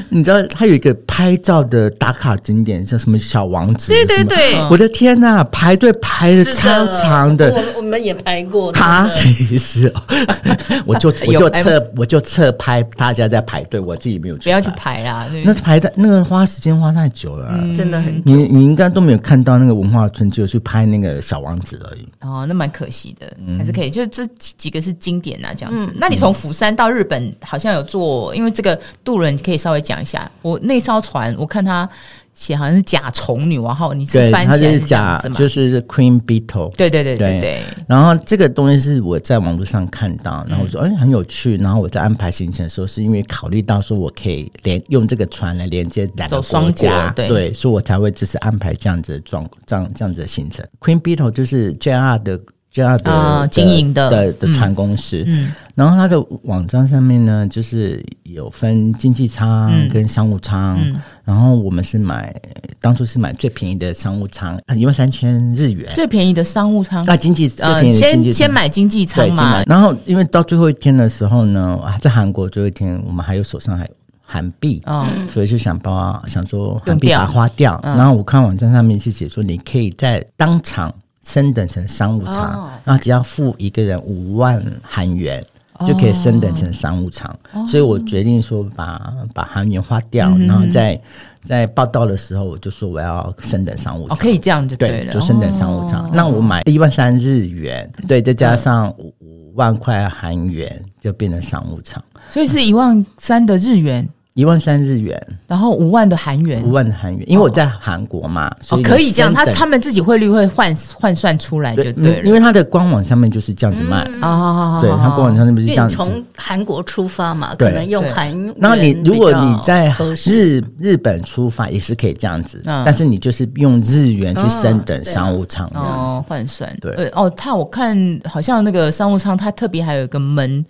[0.09, 3.88] 你知道它有一个拍照的打卡景点，叫什么小王子？
[3.92, 7.53] 对对对，我的天呐，排队排的超长的。
[7.53, 8.70] 我我们也排过。
[8.72, 9.92] 哈，其实
[10.87, 14.44] 我就 我就侧我就侧拍大家在排队，我自己没有去。
[14.44, 18.22] 不要去排啦，那排的那个花时间花太久了，真的很。
[18.24, 22.07] 你你应该都没有看到那个文化村，就去拍那个小王子而已。
[22.20, 23.27] 哦，那蛮可惜的，
[23.59, 23.90] 还是可以。
[23.90, 25.93] 就这几个是经典啊，这样子。
[25.97, 30.31] 那你从釜山到日本，好像有坐，因为这个渡轮可以稍微讲一下。
[30.43, 31.88] 我那艘船，我看它
[32.35, 36.71] 写好像是甲虫女王号，你是翻起来是甲，就是 Queen Beetle。
[36.77, 37.62] 对对对对对。
[37.88, 41.57] 然后这个东西是我在网络上看到，然后我说哎很有趣。
[41.57, 50.64] 然后我在安排行程的时候，是因为考虑到说我可以连用这个船来连接两个国家，对，所以我才会只是安排这样子的状这样这样子的行程。
[50.81, 52.41] Queen Beetle 就是 JR 的。
[52.70, 60.78] 这样的经营的的的船公司，嗯，然后它的网站上面呢，就是有分经济舱跟商务舱，
[61.24, 62.33] 然后我们是买
[62.78, 67.02] 当初是买最便宜的商务舱，一万三千日元，最便宜的商务舱。
[67.04, 73.90] 啊，经济呃，先先买经济舱嘛，然后因为到最后一天的时候呢，啊，在韩国最后一天，我们还有手上还有
[74.22, 80.94] 韩币，嗯，所以就想把想说韩币把它花掉，然后我看网站上面是写说你可以在当场。
[81.24, 85.44] 升等成商务舱，哦、然后只要付一个人五万韩元，
[85.78, 87.31] 哦、就可以升等成商务舱。
[87.52, 91.00] 哦、所以我决定说把把韩元花掉，嗯、然后在
[91.44, 94.16] 在报道的时候我就说我要升等商务舱。
[94.16, 96.07] 哦，可以这样就对了，对就升等商务舱。
[96.07, 102.02] 哦、那我买一万三日元，对，再加上五五万块韩元，就变成商务舱。
[102.31, 104.09] 所以是一万三的日元。
[104.38, 114.09] 一万三日元，然后五万的韩元，五万的韩元，因为我在韩国嘛，所以可以这样，他他们自己汇率会换换算出来就对了，因为他的官网上面就是这样子卖。
[114.20, 115.96] 啊，对，他官网上面不是这样子。
[115.96, 118.55] 从韩国出发嘛，可能用韩元。
[118.61, 119.92] 然后你如果你在
[120.24, 126.72] 日日本出发也是可以这样子，但是你就是用日元去升等商务舱哦，换算。
[126.81, 127.11] 对。
[127.12, 127.29] 哦。
[127.31, 130.64] 他我看好像那个商务舱，它特别还有一个门，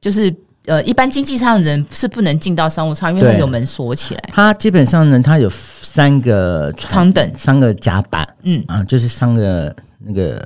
[0.00, 0.34] 就是。
[0.66, 4.20] 呃，一般经济舱的人是不能进到商务舱，因为它有门锁起来。
[4.32, 10.40] 它基本上呢，它有三个舱等，三个甲板，嗯啊，就是三个那个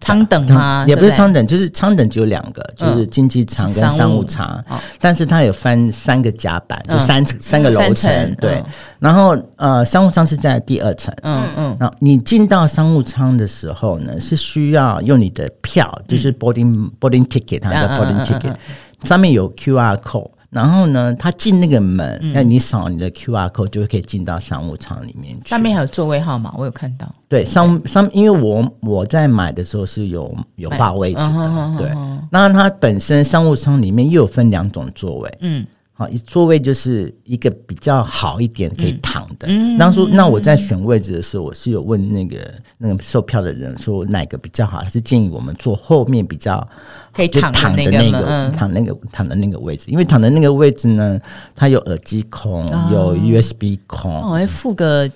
[0.00, 0.84] 舱等吗？
[0.88, 4.64] 也不是舱等，就是舱等只有两个，就是经济舱跟商务舱。
[4.98, 8.36] 但是它有分三个甲板，就三三个楼层。
[8.40, 8.60] 对，
[8.98, 11.14] 然后呃，商务舱是在第二层。
[11.22, 11.76] 嗯嗯。
[11.78, 18.54] 然后你进到商务舱的时候呢，是需要用你的票，就是 boarding boarding ticket，它叫 boarding ticket。
[19.04, 25.48] 上面有 QR code，然后呢，他进那个门，那、嗯、你扫你的 QR code 就可以进到商务舱里面去。
[25.48, 27.12] 上面还有座位号码，我有看到。
[27.28, 31.90] 对，商商，因为我我在买的时候是有有霸位置的，嗯、对。
[32.30, 35.66] 那它本身商务舱里面又有分两种座位，嗯。
[35.94, 39.46] 好，一座位就是一个比较好一点可以躺的。
[39.48, 42.38] 嗯，当初那我在选位置的时候，我是有问那个
[42.78, 46.66] 那个售票的人说哪个比较好，还是建议我们坐后面比较
[47.12, 51.20] 可以躺的那个躺那个躺的那个位置，因为躺的那个位置呢，
[51.54, 55.08] 它有耳机孔，有 USB 孔，哦，还附个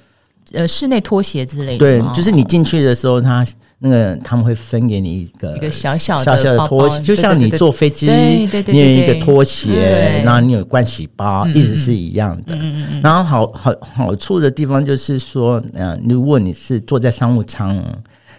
[0.53, 1.79] 呃室内拖鞋之类的。
[1.79, 3.47] 对，就是你进去的时候，他。
[3.79, 12.57] 那个他们会分给你一个一个小小小小的拖鞋，就像你坐飞机，你有一个拖鞋，然后你有盥洗包，一直是一样的。
[13.03, 17.79] 然后好好好处的地方就是说，嗯，如果你是坐在商务舱，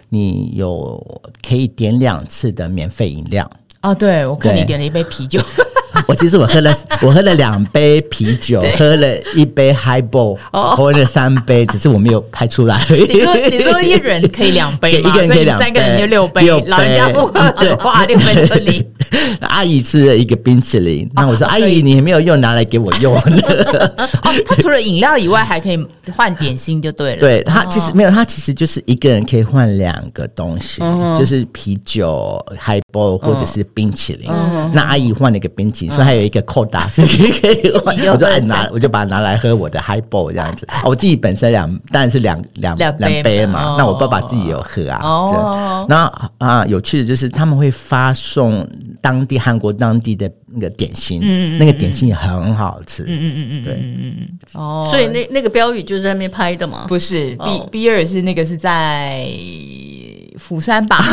[0.08, 1.00] 你有
[1.48, 3.48] 可以点两次的免费饮料。
[3.82, 5.38] 哦，对，我看你点了一杯啤酒。
[6.06, 12.80] 我其实我喝了我喝了两杯啤酒，喝了一杯 Highball，喝了三杯，只是我没有拍出来。
[12.88, 15.00] 你说你说一人可以两杯？
[15.00, 16.46] 一个人可以两杯，三个人就六杯。
[16.66, 18.84] 老人家不喝的话，六杯就你。
[19.40, 23.14] 阿姨吃了一个冰淇淋，那我说阿姨，你还没有用，拿来给我用。
[23.14, 23.22] 哦，
[24.46, 27.20] 他除了饮料以外，还可以换点心，就对了。
[27.20, 30.82] 对，他其实没有，他其实就是一个人可以换两个东西，
[31.18, 34.30] 就是啤酒、Highball 或者是冰淇淋。
[34.72, 37.96] 那阿姨换了一个冰淇淋，所以还有一个扣打是可以换。
[38.12, 40.66] 我就按拿，我就把它拿来喝我的 Highball 这样子。
[40.84, 45.00] 我自己本身两当然是两两两杯嘛，那我爸爸自己有喝啊。
[45.02, 48.68] 哦，然后啊，有趣的就是他们会发送。
[49.00, 56.84] 当地韩国当地的那个点心，嗯，那个点心也很好吃，嗯嗯嗯嗯，对，嗯嗯嗯，哦，所以那那个标语就是在那边拍的吗？
[56.88, 59.24] 不是，B B 二是那个是在
[60.37, 61.03] 釜山吧？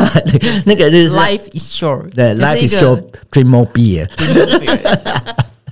[0.65, 4.07] 那个就是 Life is short，对，Life is short，drink more beer。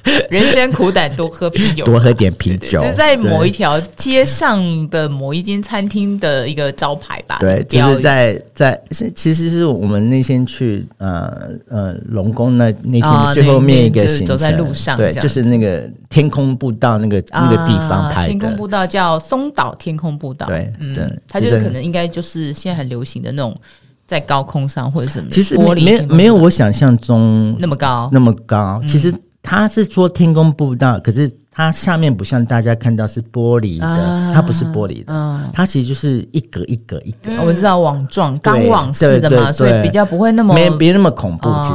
[0.30, 2.82] 人生苦短，多喝啤酒，多喝点啤酒。
[2.82, 7.38] 就是在某一条街上的某一间餐厅的一个招牌吧。
[7.39, 18.28] 对，就是在在是其实是我们那天去呃呃龙宫那那天最后面一个行程，走在路上，对，就是那个天空步道那个那个地方拍的。
[18.28, 23.56] 天空步道叫松岛天空步道，对，对，它就是可能应该就是现在很流行的那种
[24.06, 25.30] 在高空上或者什么。
[25.32, 29.13] 其实没没没有我想象中那么高那么高，其实。
[29.43, 37.29] 它是说天空步道，可是它下面不像大家看到是玻璃的，它不是玻璃的，它其实就是一格一格一格。
[37.45, 41.49] 我知道网状钢网式的嘛，所以比较不会那么没别那么恐怖。
[41.62, 41.69] 其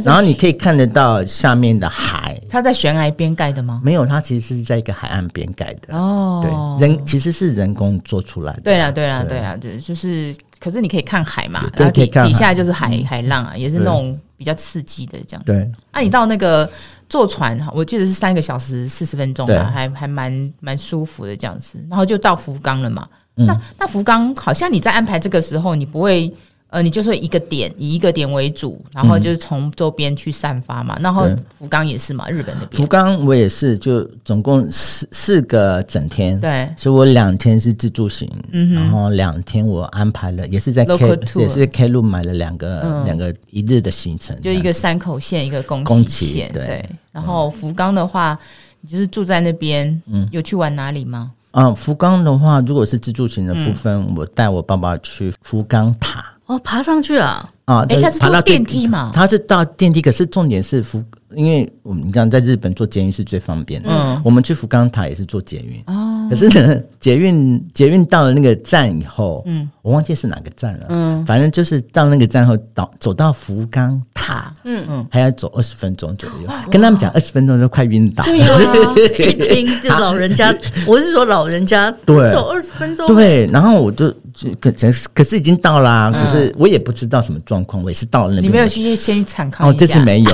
[0.00, 2.38] 实，然后你可以看得到下面的海。
[2.50, 3.80] 它在悬崖边盖的吗？
[3.84, 5.96] 没有，它其实是在一个海岸边盖的。
[5.96, 8.60] 哦，对，人其实是人工做出来的。
[8.62, 15.42] 对啦，对啦，对啦，对，就是，可是你可以看海嘛，然后底底下就是海海浪啊，也是那种比较刺激的这样。
[15.46, 16.68] 对，那你到那个。
[17.14, 23.08] 坐船哈，我记得是三个小时四十分钟吧，还还蛮蛮舒服的这样子，然后就到福冈了嘛。
[23.36, 26.34] 嗯、那那福冈好像你在安排这个时候，你不会。
[26.74, 30.98] 呃，你就是一个点，以一个点为主，然后就是从周边去散发嘛。
[31.00, 32.82] 然后福冈也是嘛，日本那边。
[32.82, 36.40] 福冈我也是，就总共四四个整天。
[36.40, 46.50] 对，所以我两天是自助行，然后两天我安排了，也是在 K，也是 Klook 买了两个两个一日的行程，就一个山口县，一个宫崎县。
[46.52, 48.36] 对，然后福冈的话，
[48.80, 51.30] 你就是住在那边，嗯，有去玩哪里吗？
[51.52, 56.33] 嗯，福冈的话，如果是自助行的部分，我带我爸爸去福冈塔。
[56.46, 57.48] 哦，爬上去啊！
[57.64, 59.10] 啊，哎，他是坐电梯嘛？
[59.14, 61.02] 他是到电梯，可是重点是福，
[61.36, 63.88] 因为我们讲在日本坐捷运是最方便的。
[63.90, 65.82] 嗯，我们去福冈塔也是坐捷运。
[65.86, 70.86] 哦，可是呢， 捷运捷运到了那个站以后，嗯，我忘记是哪个站了。
[70.88, 76.48] 嗯，反正就是到那个站后，到走到福冈塔，嗯嗯，还要走二十分钟左右。
[76.70, 78.24] 跟他们讲二十分钟就快晕倒。
[78.24, 80.54] 对啊， 一听就老人家，
[80.86, 83.06] 我是说老人家，对，走二十分钟。
[83.08, 84.12] 对，然后我就。
[84.60, 88.42] 可是可是已经到啦，可是我也不知道什么状况，我也是到了那边。
[88.42, 89.70] 你没有去先去参考？
[89.70, 90.30] 哦，这次没有，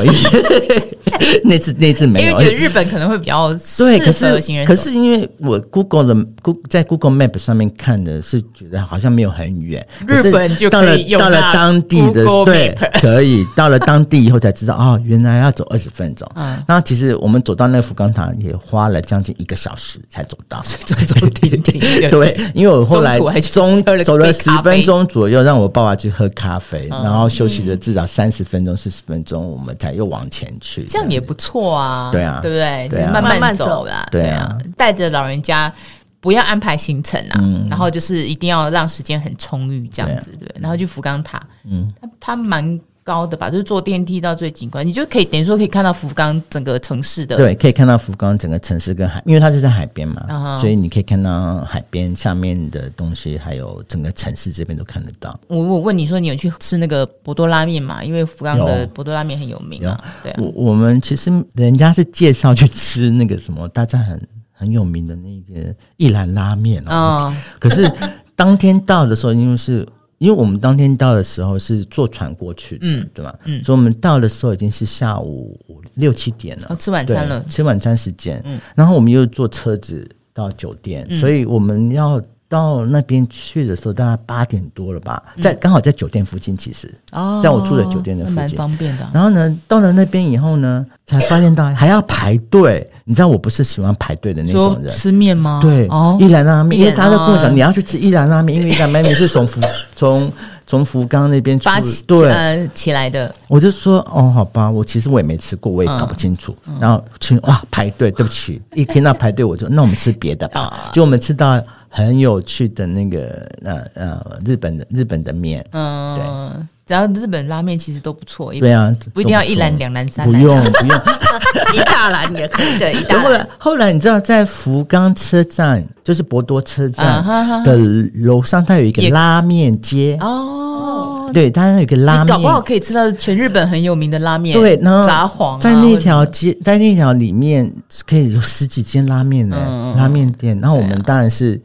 [1.44, 3.98] 那次那次没有，因为觉得日本可能会比较对。
[3.98, 16.26] 可是可是因为我 Google 的 Google 在 Google Map 上面看的是觉得好像没有很远，日本就到了到了当地的对，可以到了当地以后才知道哦，原来要走二十分钟。
[16.34, 21.80] 嗯，那其实我们走到那福冈塔也花了将近一个小时才走到， 走走停停。
[22.08, 23.80] 对，因为我后来中。
[24.04, 30.79] 走了十分钟左右，让我爸爸去喝咖啡，然后休息了至少三十分钟、四十分钟，我们才又往前去。
[30.86, 32.88] 这样也不错啊，对啊，对不对？
[32.88, 35.72] 就是慢慢走啦，对啊，带着老人家
[36.20, 40.48] 不要安排行程啊，然后就是一定要让时间很充裕，这样子对。
[40.60, 42.80] 然后去福冈塔，嗯，他他蛮。
[43.02, 47.36] 高的吧，就是坐电梯到最景观，你就可以等于说可以看到福冈整个城市的。
[47.36, 50.60] 对，可以看到福冈整个城市跟海，因为它是在海边嘛，uh huh.
[50.60, 55.38] 所以你可以看到海边下面的东西，还有整个城市这边都看得到。
[55.48, 58.04] 我我问你说，你有去吃那个博多拉面吗？
[58.04, 60.02] 因为福冈的博多拉面很有名啊。
[60.22, 67.32] 对啊，我我们其实人家是介绍去吃那个什么，大家很很有名的那个一兰拉面哦。
[67.32, 67.58] Uh.
[67.58, 67.90] 可是
[68.36, 69.88] 当天到的时候，因为是。
[70.20, 73.34] 因为我们当天到的时候是坐船过去的，嗯，对吧？
[73.44, 82.22] 嗯，所以我们到的时候已经是下午五六七点了，哦，吃晚餐了，吃晚餐时间，嗯，然后我们又坐车子到酒店，嗯，所以我们要。
[82.50, 89.08] 到那边去的时候，大概八点多了吧，在刚好在酒店附近，其实哦，在我住的酒店的附近，蛮方便的。
[89.14, 92.84] 然后呢，到了那边以后呢，才发现到还要排队。
[93.04, 94.92] 你知道我不是喜欢排队的那种人。
[94.92, 95.60] 吃面吗？
[95.62, 99.60] 对，哦一兰拉面，因为他就跟我讲，你要去吃一兰拉面，因为一兰拉面是从福
[99.94, 100.30] 从
[100.70, 102.30] 从福冈那边发起对。
[102.30, 106.56] 呃起来的，我就说哦，好吧，我其实我也没吃过，我也搞不清楚。
[106.68, 110.88] 嗯、然后去哇排队，对不起，一听到排队，我就那我们吃别的吧。
[110.92, 116.66] 就我们吃到很有趣的那个呃呃日本的日本的面，嗯，对。
[116.90, 121.00] 只要日本拉面其实都不错，对啊，不一定要一篮两篮三篮，不用不用，
[121.72, 122.78] 一大篮也可以。
[122.80, 123.22] 的，一大篮。
[123.22, 127.24] 后来后来你知道，在福冈车站，就是博多车站
[127.62, 127.76] 的
[128.14, 131.30] 楼上，它有一个拉面街哦。
[131.32, 134.58] 对，它有一个拉面，搞不好可以吃到全日本很有名的拉面。
[134.58, 137.72] 对，然后札幌在那条街，在那条里面
[138.04, 139.56] 可以有十几间拉面的
[139.96, 140.58] 拉面店。
[140.60, 141.60] 然后我们当然是。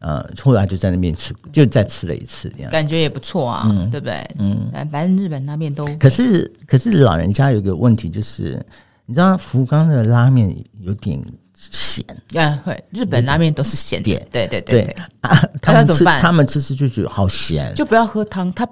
[0.00, 2.72] 呃，后来就在那边吃，就再吃了一次，这样。
[2.72, 4.30] 感觉也不错啊，嗯、对不对？
[4.38, 8.64] 嗯，反正日本那边都可是，可是老人家有个问题，就是
[9.04, 11.22] 你知道福冈的拉面有点
[11.54, 14.46] 咸，嗯，会日本拉面都是咸点，对。
[14.46, 18.66] 对对对啊， 他们吃他们吃吃就觉得好咸，就不要喝汤，他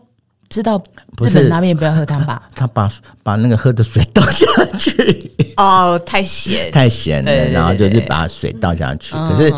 [0.48, 0.82] 知道
[1.20, 2.48] 日本拉面不要喝汤吧？
[2.56, 2.90] 他把
[3.22, 4.46] 把那个喝的水倒下
[4.78, 9.52] 去，哦，太咸， 太咸了，然后就是把水倒下去，可是。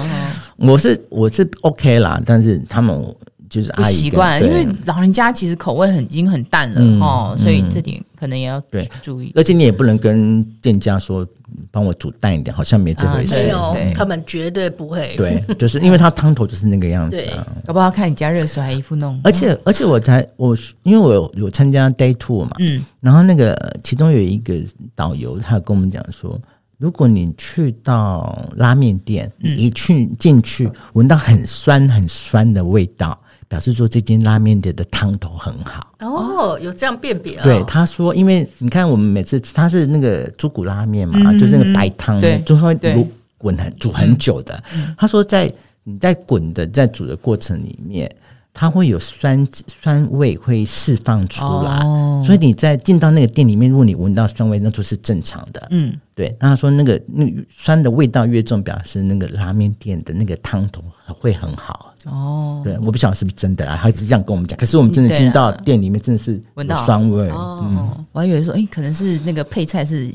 [0.61, 3.17] 我是我是 OK 啦，但是他们
[3.49, 8.63] 就是阿姨不习惯，因为老人家其实口味很已经很淡了、嗯、哦，所以这点可能也要
[9.03, 9.33] 注意。
[9.35, 11.27] 而且你也不能跟店家说
[11.71, 13.35] 帮我煮淡一点，好像没这回事。
[13.35, 15.15] 啊、没有，他们绝对不会。
[15.17, 17.21] 对，就是因为他汤头就是那个样子、啊。
[17.21, 19.19] 对，搞不好看你加热水还一副弄。
[19.25, 24.55] 而且而且我才我因为我有有参加 day tour 嘛，嗯，然后那个其中有一个
[24.95, 26.39] 导游，他有跟我们讲说。
[26.81, 33.16] 如果你去到拉面店，你一去进去闻到很酸很酸的味道，
[33.49, 35.93] 表示说这间拉面店的汤头很好。
[36.01, 37.45] 哦，有这样辨别啊？
[37.45, 42.74] 对，他说，因为你看我们每次他是那个猪骨拉面嘛，嗯、就是那个白汤，对，就会
[43.37, 44.64] 滚很煮很久的。
[44.74, 45.53] 嗯、他说在
[45.85, 48.11] 你在滚的在煮的过程里面。
[48.53, 49.46] 它会有酸
[49.80, 55.68] 酸味会释放出来，哦、所以你在进到那个店里面，如果你闻到酸味，那就是正常的。
[55.70, 56.36] 嗯，对。
[56.40, 61.94] 那他说那个那酸的味道越重，表示那个拉面店的那个汤头会很好。
[62.07, 64.59] 哦，对，我不晓得是不是真的啊，他是这样跟我们讲。
[64.59, 67.30] 可是我们真的进到店里面，真的是闻到酸味。
[67.30, 70.11] 哦，嗯、我还以为说，哎、欸，可能是那个配菜是。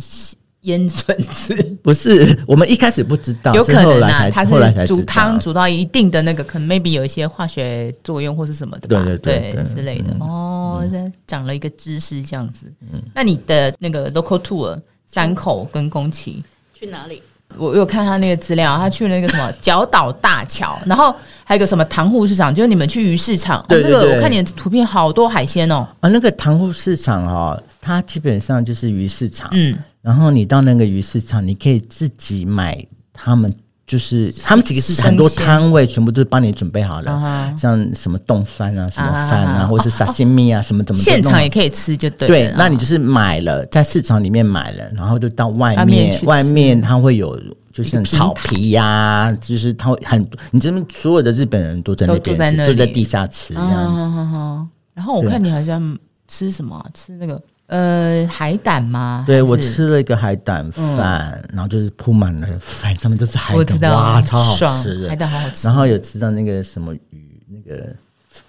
[0.65, 4.53] 腌笋子 不是，我们一开始不知道，有可能啊，它是
[4.87, 10.11] 煮汤煮到一定的那个，可能 maybe 有一些化学作用或是什么的吧，对对对，对之类的。
[10.19, 10.83] 嗯、哦，
[11.27, 12.71] 长了一个知识这样子。
[12.91, 16.43] 嗯，那你的那个 local tour 山口跟宫崎
[16.73, 17.21] 去哪里？
[17.57, 25.87] 我有看他那个资料，他去那个什么角岛大桥，然后还有个什么塘户市场，就是你们去鱼市场，对对对，那个我看你的图片好多海鲜哦。
[25.99, 29.77] 啊，那个塘户市场哦，它基本上就是鱼市场，嗯。
[30.05, 32.77] 然后你到那个鱼市场，你可以自己买，
[33.11, 33.51] 他们
[33.87, 42.27] 就是他们几个是很多摊位，全部都是帮你准备好了，像什么冻饭啊、什么饭啊，或者是沙西米啊，什么怎么现场也可以吃，就对。
[42.27, 47.35] 对，那你就是买了，在市场里面买了，然后就到外面，外面它会有
[47.73, 53.55] 就是草皮呀，就是它会很多，你这边所有的日本人都在那边，都在地下吃。
[53.55, 55.97] 然后我看你好像
[56.27, 57.41] 吃什么，吃那个。
[57.67, 59.23] 呃，海胆吗？
[59.25, 65.67] 对，我吃了一个海胆饭，然后就是铺满了饭，上面都是海胆，哇，超好吃的，海胆好好吃。
[65.67, 67.87] 然后有吃到那个什么鱼，那个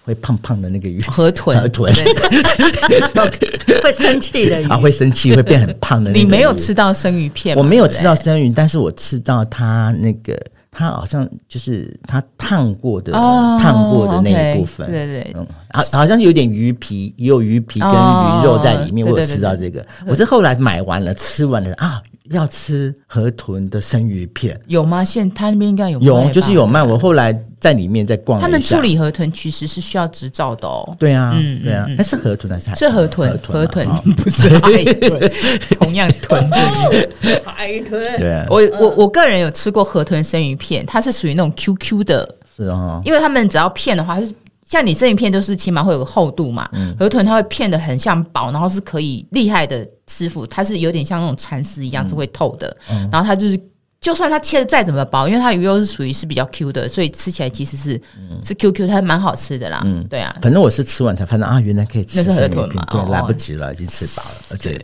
[0.03, 1.91] 会胖胖的那个鱼，河豚，河豚，
[3.83, 6.11] 会生气的鱼啊，会生气会变很胖的。
[6.11, 7.57] 你没有吃到生鱼片？
[7.57, 10.39] 我没有吃到生鱼，但是我吃到它那个。
[10.77, 19.03] 它好像就是它烫过的烫过的那一部分，对对，嗯，好，好像是有点鱼皮，也有鱼皮跟鱼肉在里面。
[19.03, 21.99] 我有吃到这个，我是后来买完了吃完了啊，
[22.31, 25.03] 要吃河豚的生鱼片，有吗？
[25.03, 26.81] 现他那边应该有，有就是有卖。
[26.83, 27.37] 我后来。
[27.59, 30.95] 在里面在逛，他们处理河豚其实是需要执照的哦。
[30.99, 32.75] 对啊，嗯，对啊，那是河豚还是海？
[32.75, 35.31] 是河豚，河豚 不是海豚，
[35.79, 36.47] 同样豚，
[37.43, 37.99] 海豚。
[38.19, 44.31] 对，我我我个人有吃过河豚生鱼片，它是属于那种 QQ 的，是啊，因为他们只要片的话，是
[44.67, 52.75] 像你生鱼片都是起码会有个厚度嘛，河豚它会片的很像薄，然后是可以厉害的师傅，它是有点像那种蚕丝一样是会透的，
[53.11, 53.59] 然后它就是。
[53.99, 59.81] 就算它切的再怎么薄，因为它鱼肉是属于是比较 Q 的，所以吃起来其实是、嗯、是 QQ，它蛮好吃的啦。
[59.83, 60.33] 嗯，对啊。
[60.39, 62.15] 反正我是吃完才发现啊，原来可以吃。
[62.15, 62.85] 那是河豚嘛？
[62.91, 64.79] 对，来不及了，已经吃饱了，而且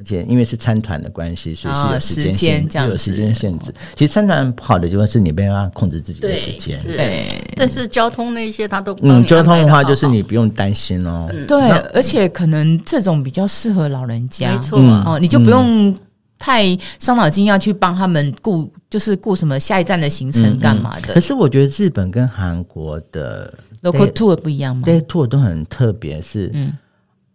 [0.00, 3.72] 而且因为是参团的关系，所以是有时间限，有时间限制。
[3.94, 6.76] 其实参团不好的地方是你没办法控制自己的时间。
[6.82, 11.28] 对，但是交通那些他都嗯，交通的话就是你不用担心哦。
[11.46, 15.96] 对，而且可能这种比较适合老人家，没错哦，你就不用。
[16.42, 16.64] 太
[16.98, 21.08] 伤脑筋要去帮他们顾，就是顾什么下一站的行程干嘛的。
[21.08, 24.84] 嗯嗯、可是我觉得日本跟韩国的 local tour 不一样吗？
[24.86, 26.72] 对，tour 都很特别，是嗯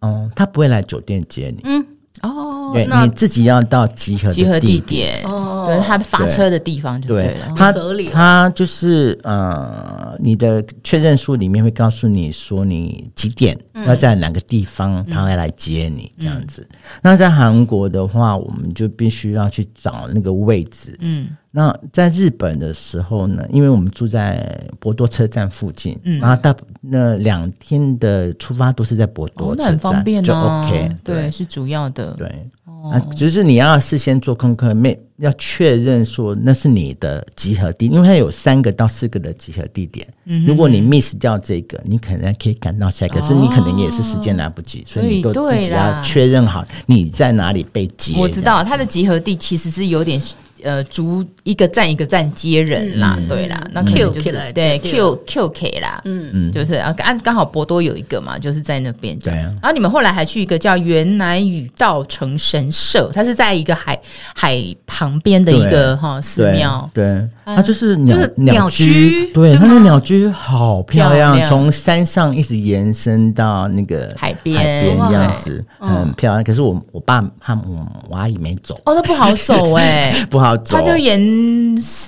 [0.02, 1.86] 嗯，他不会来酒店接你，嗯
[2.24, 5.24] 哦，对，你自己要到集合集合地点。
[5.26, 7.74] 哦，对，他发车的地方就对了，他
[8.12, 16.68] 他就是呃，你的确认书里面会告诉你说你几点要在哪个地方，他会来接你这样子。
[17.02, 21.28] 那在韩国的话，我们就必须要去找那个位置，嗯。
[21.56, 32.28] 那在日本的时候呢，因为我们住在博多车站附近，嗯，然后大那两天的出发都是在博多车站，哦、很方便、啊、就 OK，对，对，是主要的，对，
[32.66, 48.14] 哦、啊，只是你要事先做功课，没要确认说那是你的集合地，因为它有三个到四个的集合地点，嗯，如果你 miss 掉这个，你可能可以赶到下一个，可是你可能也是时间来不及，哦、所以你都自己要确认好你在哪里被接。
[48.18, 50.22] 我知道它的集合地其实是有点。
[50.66, 56.32] 呃，逐一个站一个站接人啦，对啦，那 Q 就是对 Q Q K 啦，嗯。
[56.34, 59.16] 嗯，就是啊，刚刚好博多有一个嘛，就是在那边。
[59.20, 63.96] 对啊，然后你们后来还去一个叫原来宇道成神社，它是在一个海
[64.36, 74.98] 海旁边的一个哈寺庙，对，它就是鸟鸟居，对，它的鸟居好漂亮，从山上一直延伸到那个海边海边。
[74.98, 76.44] 这样子，很漂亮。
[76.44, 80.55] 可是我我爸他我我阿姨没走，哦，那不好走哎， 不好。
[80.58, 81.20] 他就沿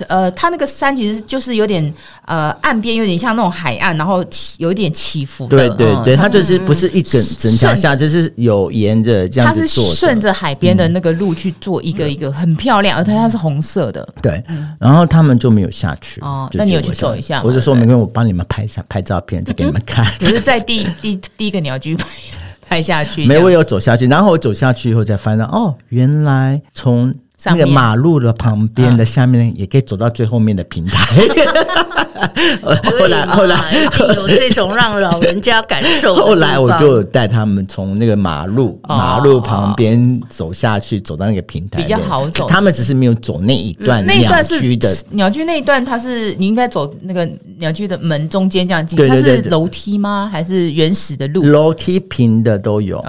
[0.08, 1.92] 呃，他那个山其实就是有点
[2.26, 4.24] 呃，岸边有点像那种海岸，然后
[4.58, 5.56] 有一点起伏的。
[5.56, 9.84] 对对对，它就是不是一整整条下，就是有沿着这样子做。
[9.84, 14.06] 它是顺着海边的那个路去做一个一个很漂亮，而且它是红色的。
[14.20, 14.42] 对，
[14.78, 16.20] 然后他们就没有下去。
[16.20, 17.42] 哦，那你有去走一下？
[17.42, 20.04] 我就说没关系，我帮你们拍一下拍照片，再给你们看。
[20.18, 22.06] 可 是在第第第一个鸟居拍
[22.68, 27.14] 拍下去，没我有走下去，然后我走下去以后才发现哦，原来从。
[27.44, 31.16] 那个马路的旁边的下面也可以走到最后面的平台。
[32.98, 33.56] 后来后来
[34.16, 36.14] 有这种让老人家感受。
[36.16, 42.48] 后来我就带他们从那个马路马路旁边走下去，走到那个平台比较好走。
[42.48, 47.28] 他们只是没有走那一段鸟居的鸟居那一段，它是你应该走那个
[47.58, 48.98] 鸟居的门中间这样进。
[49.08, 50.28] 它是楼梯吗？
[50.32, 51.44] 还是原始的路？
[51.44, 53.04] 楼梯平的都有。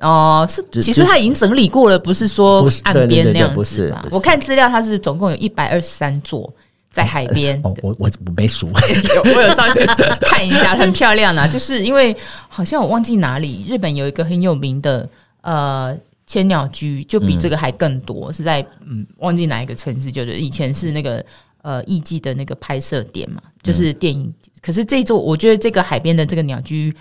[0.00, 4.00] 哦，是，其实他已经整理过了，不是说岸边那样子吧？
[4.02, 6.50] 不是，我看资料，它是总共有一百二十三座
[6.90, 7.60] 在海边。
[7.62, 8.70] 哦，我我我没数，
[9.36, 9.84] 我有上去
[10.26, 11.46] 看一下，很漂亮啊！
[11.46, 12.16] 就是因为
[12.48, 15.06] 好像我忘记哪里，日本有一个很有名的
[15.42, 15.94] 呃
[16.26, 21.22] 千鸟居，就比这个还更多，是在嗯忘记哪一个城市，就是以前是那个
[21.60, 24.32] 呃艺伎的那个拍摄点嘛，就是电影。
[24.62, 26.94] 可是这座，我觉得这个海边的这个鸟居。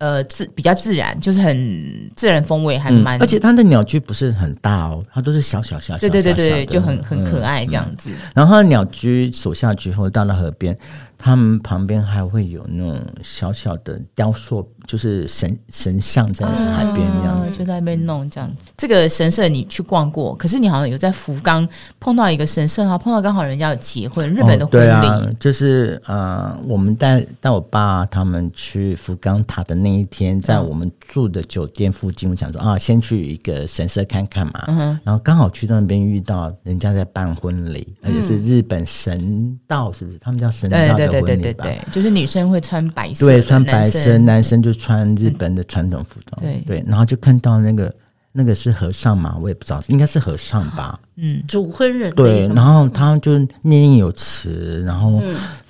[0.00, 3.20] 呃，自比较自然，就是很自然风味，还蛮、嗯。
[3.20, 8.10] 而且它的鸟居不是很大哦，它都是小小小小，对对对对，就很很可爱这样子。
[8.34, 10.76] 然后鸟居走下去后，到了河边。
[11.22, 18.70] 他们旁边还会有那种小小的雕塑，就是神神像在海边这样、嗯，就在那边弄这样子。
[18.74, 21.68] 这个神社你去逛过，可是你好像有在福冈
[21.98, 40.18] 碰到一个神社，然后碰到刚好人家有结婚，日本的婚礼、哦，对啊，就是呃，我们带带我爸他们去福冈塔的那一天，在我们住的酒店附近，我想说啊，先去一个神社看看嘛，嗯、然后刚好去到那边遇到人家在办婚礼，而且是日本神道，是不是？
[40.18, 40.78] 他们叫神道
[41.10, 46.62] 对对对对，就是女生会穿白色，对，穿白色，男生就穿日本的传统服装，对。
[46.66, 47.92] 对，然后就看到那个
[48.32, 55.20] 那个是和尚嘛，我也不知道，应该是和尚吧，嗯，主婚人对，然后他就念念有词，然后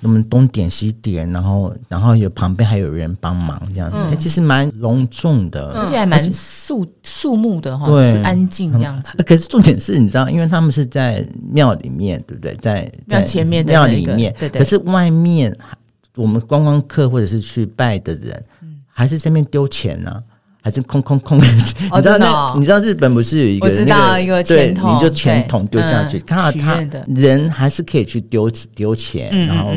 [0.01, 9.17] 我们东点西点，然后然后有旁边还有人帮忙这样子，其实蛮隆重的，而且还蛮肃肃穆的哈，对，安静这样子。
[9.23, 12.55] 可是重点是你知道，因为他们是在庙里面，对不对？
[12.61, 14.59] 在庙前面庙里面，对对。
[14.59, 15.51] 可是外面
[16.15, 18.43] 我们观光客或者是去拜的人，
[18.87, 20.21] 还是在那边丢钱呢？
[20.63, 21.37] 还是空空空？
[21.41, 21.43] 你
[22.01, 22.53] 知道那？
[22.55, 26.79] 你知道日本不是有一个那个对，你就钱桶丢下去，看到他
[27.15, 29.71] 人还是可以去丢丢钱，然后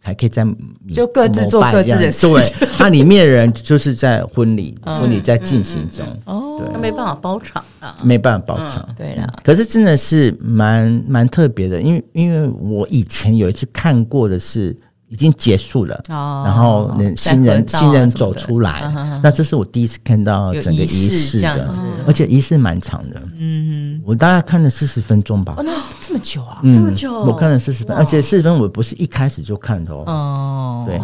[0.00, 0.44] 还可以在
[0.92, 2.26] 就各自做各自的事。
[2.26, 2.42] 对，
[2.76, 8.88] 它里面的人就是在婚礼，婚礼在进行中，哦，他没办法包场啊，没办法包场。
[8.96, 14.76] 对了，可是真的是蛮蛮特别的，因为因为我以前有一次看过的是。
[15.08, 18.82] 已经结束了，然后新人新人走出来，
[19.22, 21.68] 那这是我第一次看到整个仪式的，
[22.06, 30.98] 而且仪式蛮长的，嗯，我大概看了四十分钟吧，哦，那这么久啊，这么久，我看了四十分，而且四十分我不是一开始就看的哦，哦，对，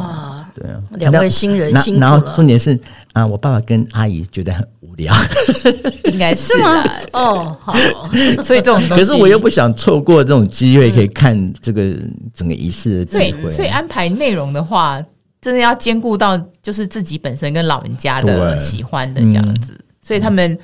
[0.55, 2.35] 对啊，两位新人辛苦然后。
[2.35, 2.79] 重点是
[3.13, 5.15] 啊，我爸爸跟阿姨觉得很无聊，
[6.13, 6.85] 应该是吗。
[7.13, 7.75] 哦，好，
[8.43, 11.95] 所以这种东西，可是我又不想错过这种机会，可以看这个
[12.33, 13.43] 整个仪式的机会。
[13.43, 15.05] 对，所以安排内容的话，
[15.41, 19.79] 真的要兼顾到就是自己本身跟老人家的喜欢的这样子。
[20.01, 20.59] 所以他们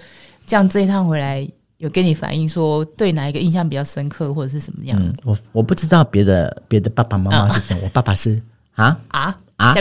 [0.47, 1.47] 这样这一趟回来，
[1.79, 4.99] 有跟你反映说对哪一个印象比较深刻，或者是什么样？
[5.01, 8.41] 嗯，我我不知道别的别的爸爸妈妈是怎样，我爸爸是
[8.75, 9.75] 啊啊啊。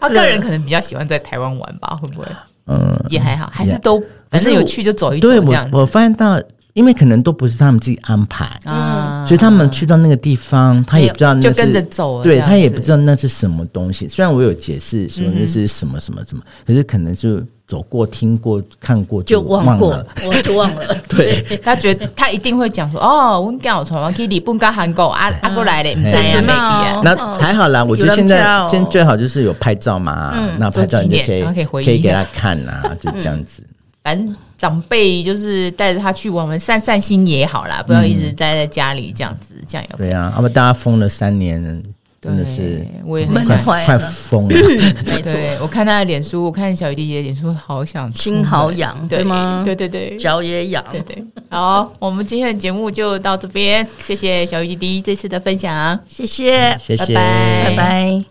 [0.00, 2.26] 他 个人可能比较喜欢在台湾玩吧，会不会？
[2.66, 5.70] 嗯，也还好，还是都反正有去就走一走这样子。
[5.72, 6.40] 我我发现到。
[6.74, 14.06] 因为可能都不是他们自己安排啊，所以他们去到那个地方，他也不知道那是就跟着走，对他也不知道那是什么东西。
[14.06, 20.96] 虽然我有解释说那是什么什么什么，可是可能就走过、听过、看过就忘了，我就忘了。
[21.06, 26.12] 对，他觉得他一定会讲说：“哦，我刚好从我去日本跟韩国啊 啊过来的，不知
[26.46, 33.62] 道呀。”那还好啦，我觉得现在现在最好就是有拍照嘛，那拍照你就可以可以给他看啊， 就这样子。
[34.02, 40.32] 反正长辈就是带着他去玩玩散散心也好啦，不要一直待在家里这样子，嗯、这样也对啊。
[40.34, 41.82] 要不大家封了三年，
[42.20, 44.56] 真的是我也很快快疯了。
[45.04, 49.62] 没错，我看他的脸书，我看小弟弟的脸书，好想心好痒，对吗？
[49.64, 50.84] 对对对，脚也痒。
[50.90, 51.22] 对对。
[51.48, 58.28] 好，我们今天的节目就到这边，谢谢小雨弟弟这次的分享，谢谢，谢谢，拜拜，拜拜。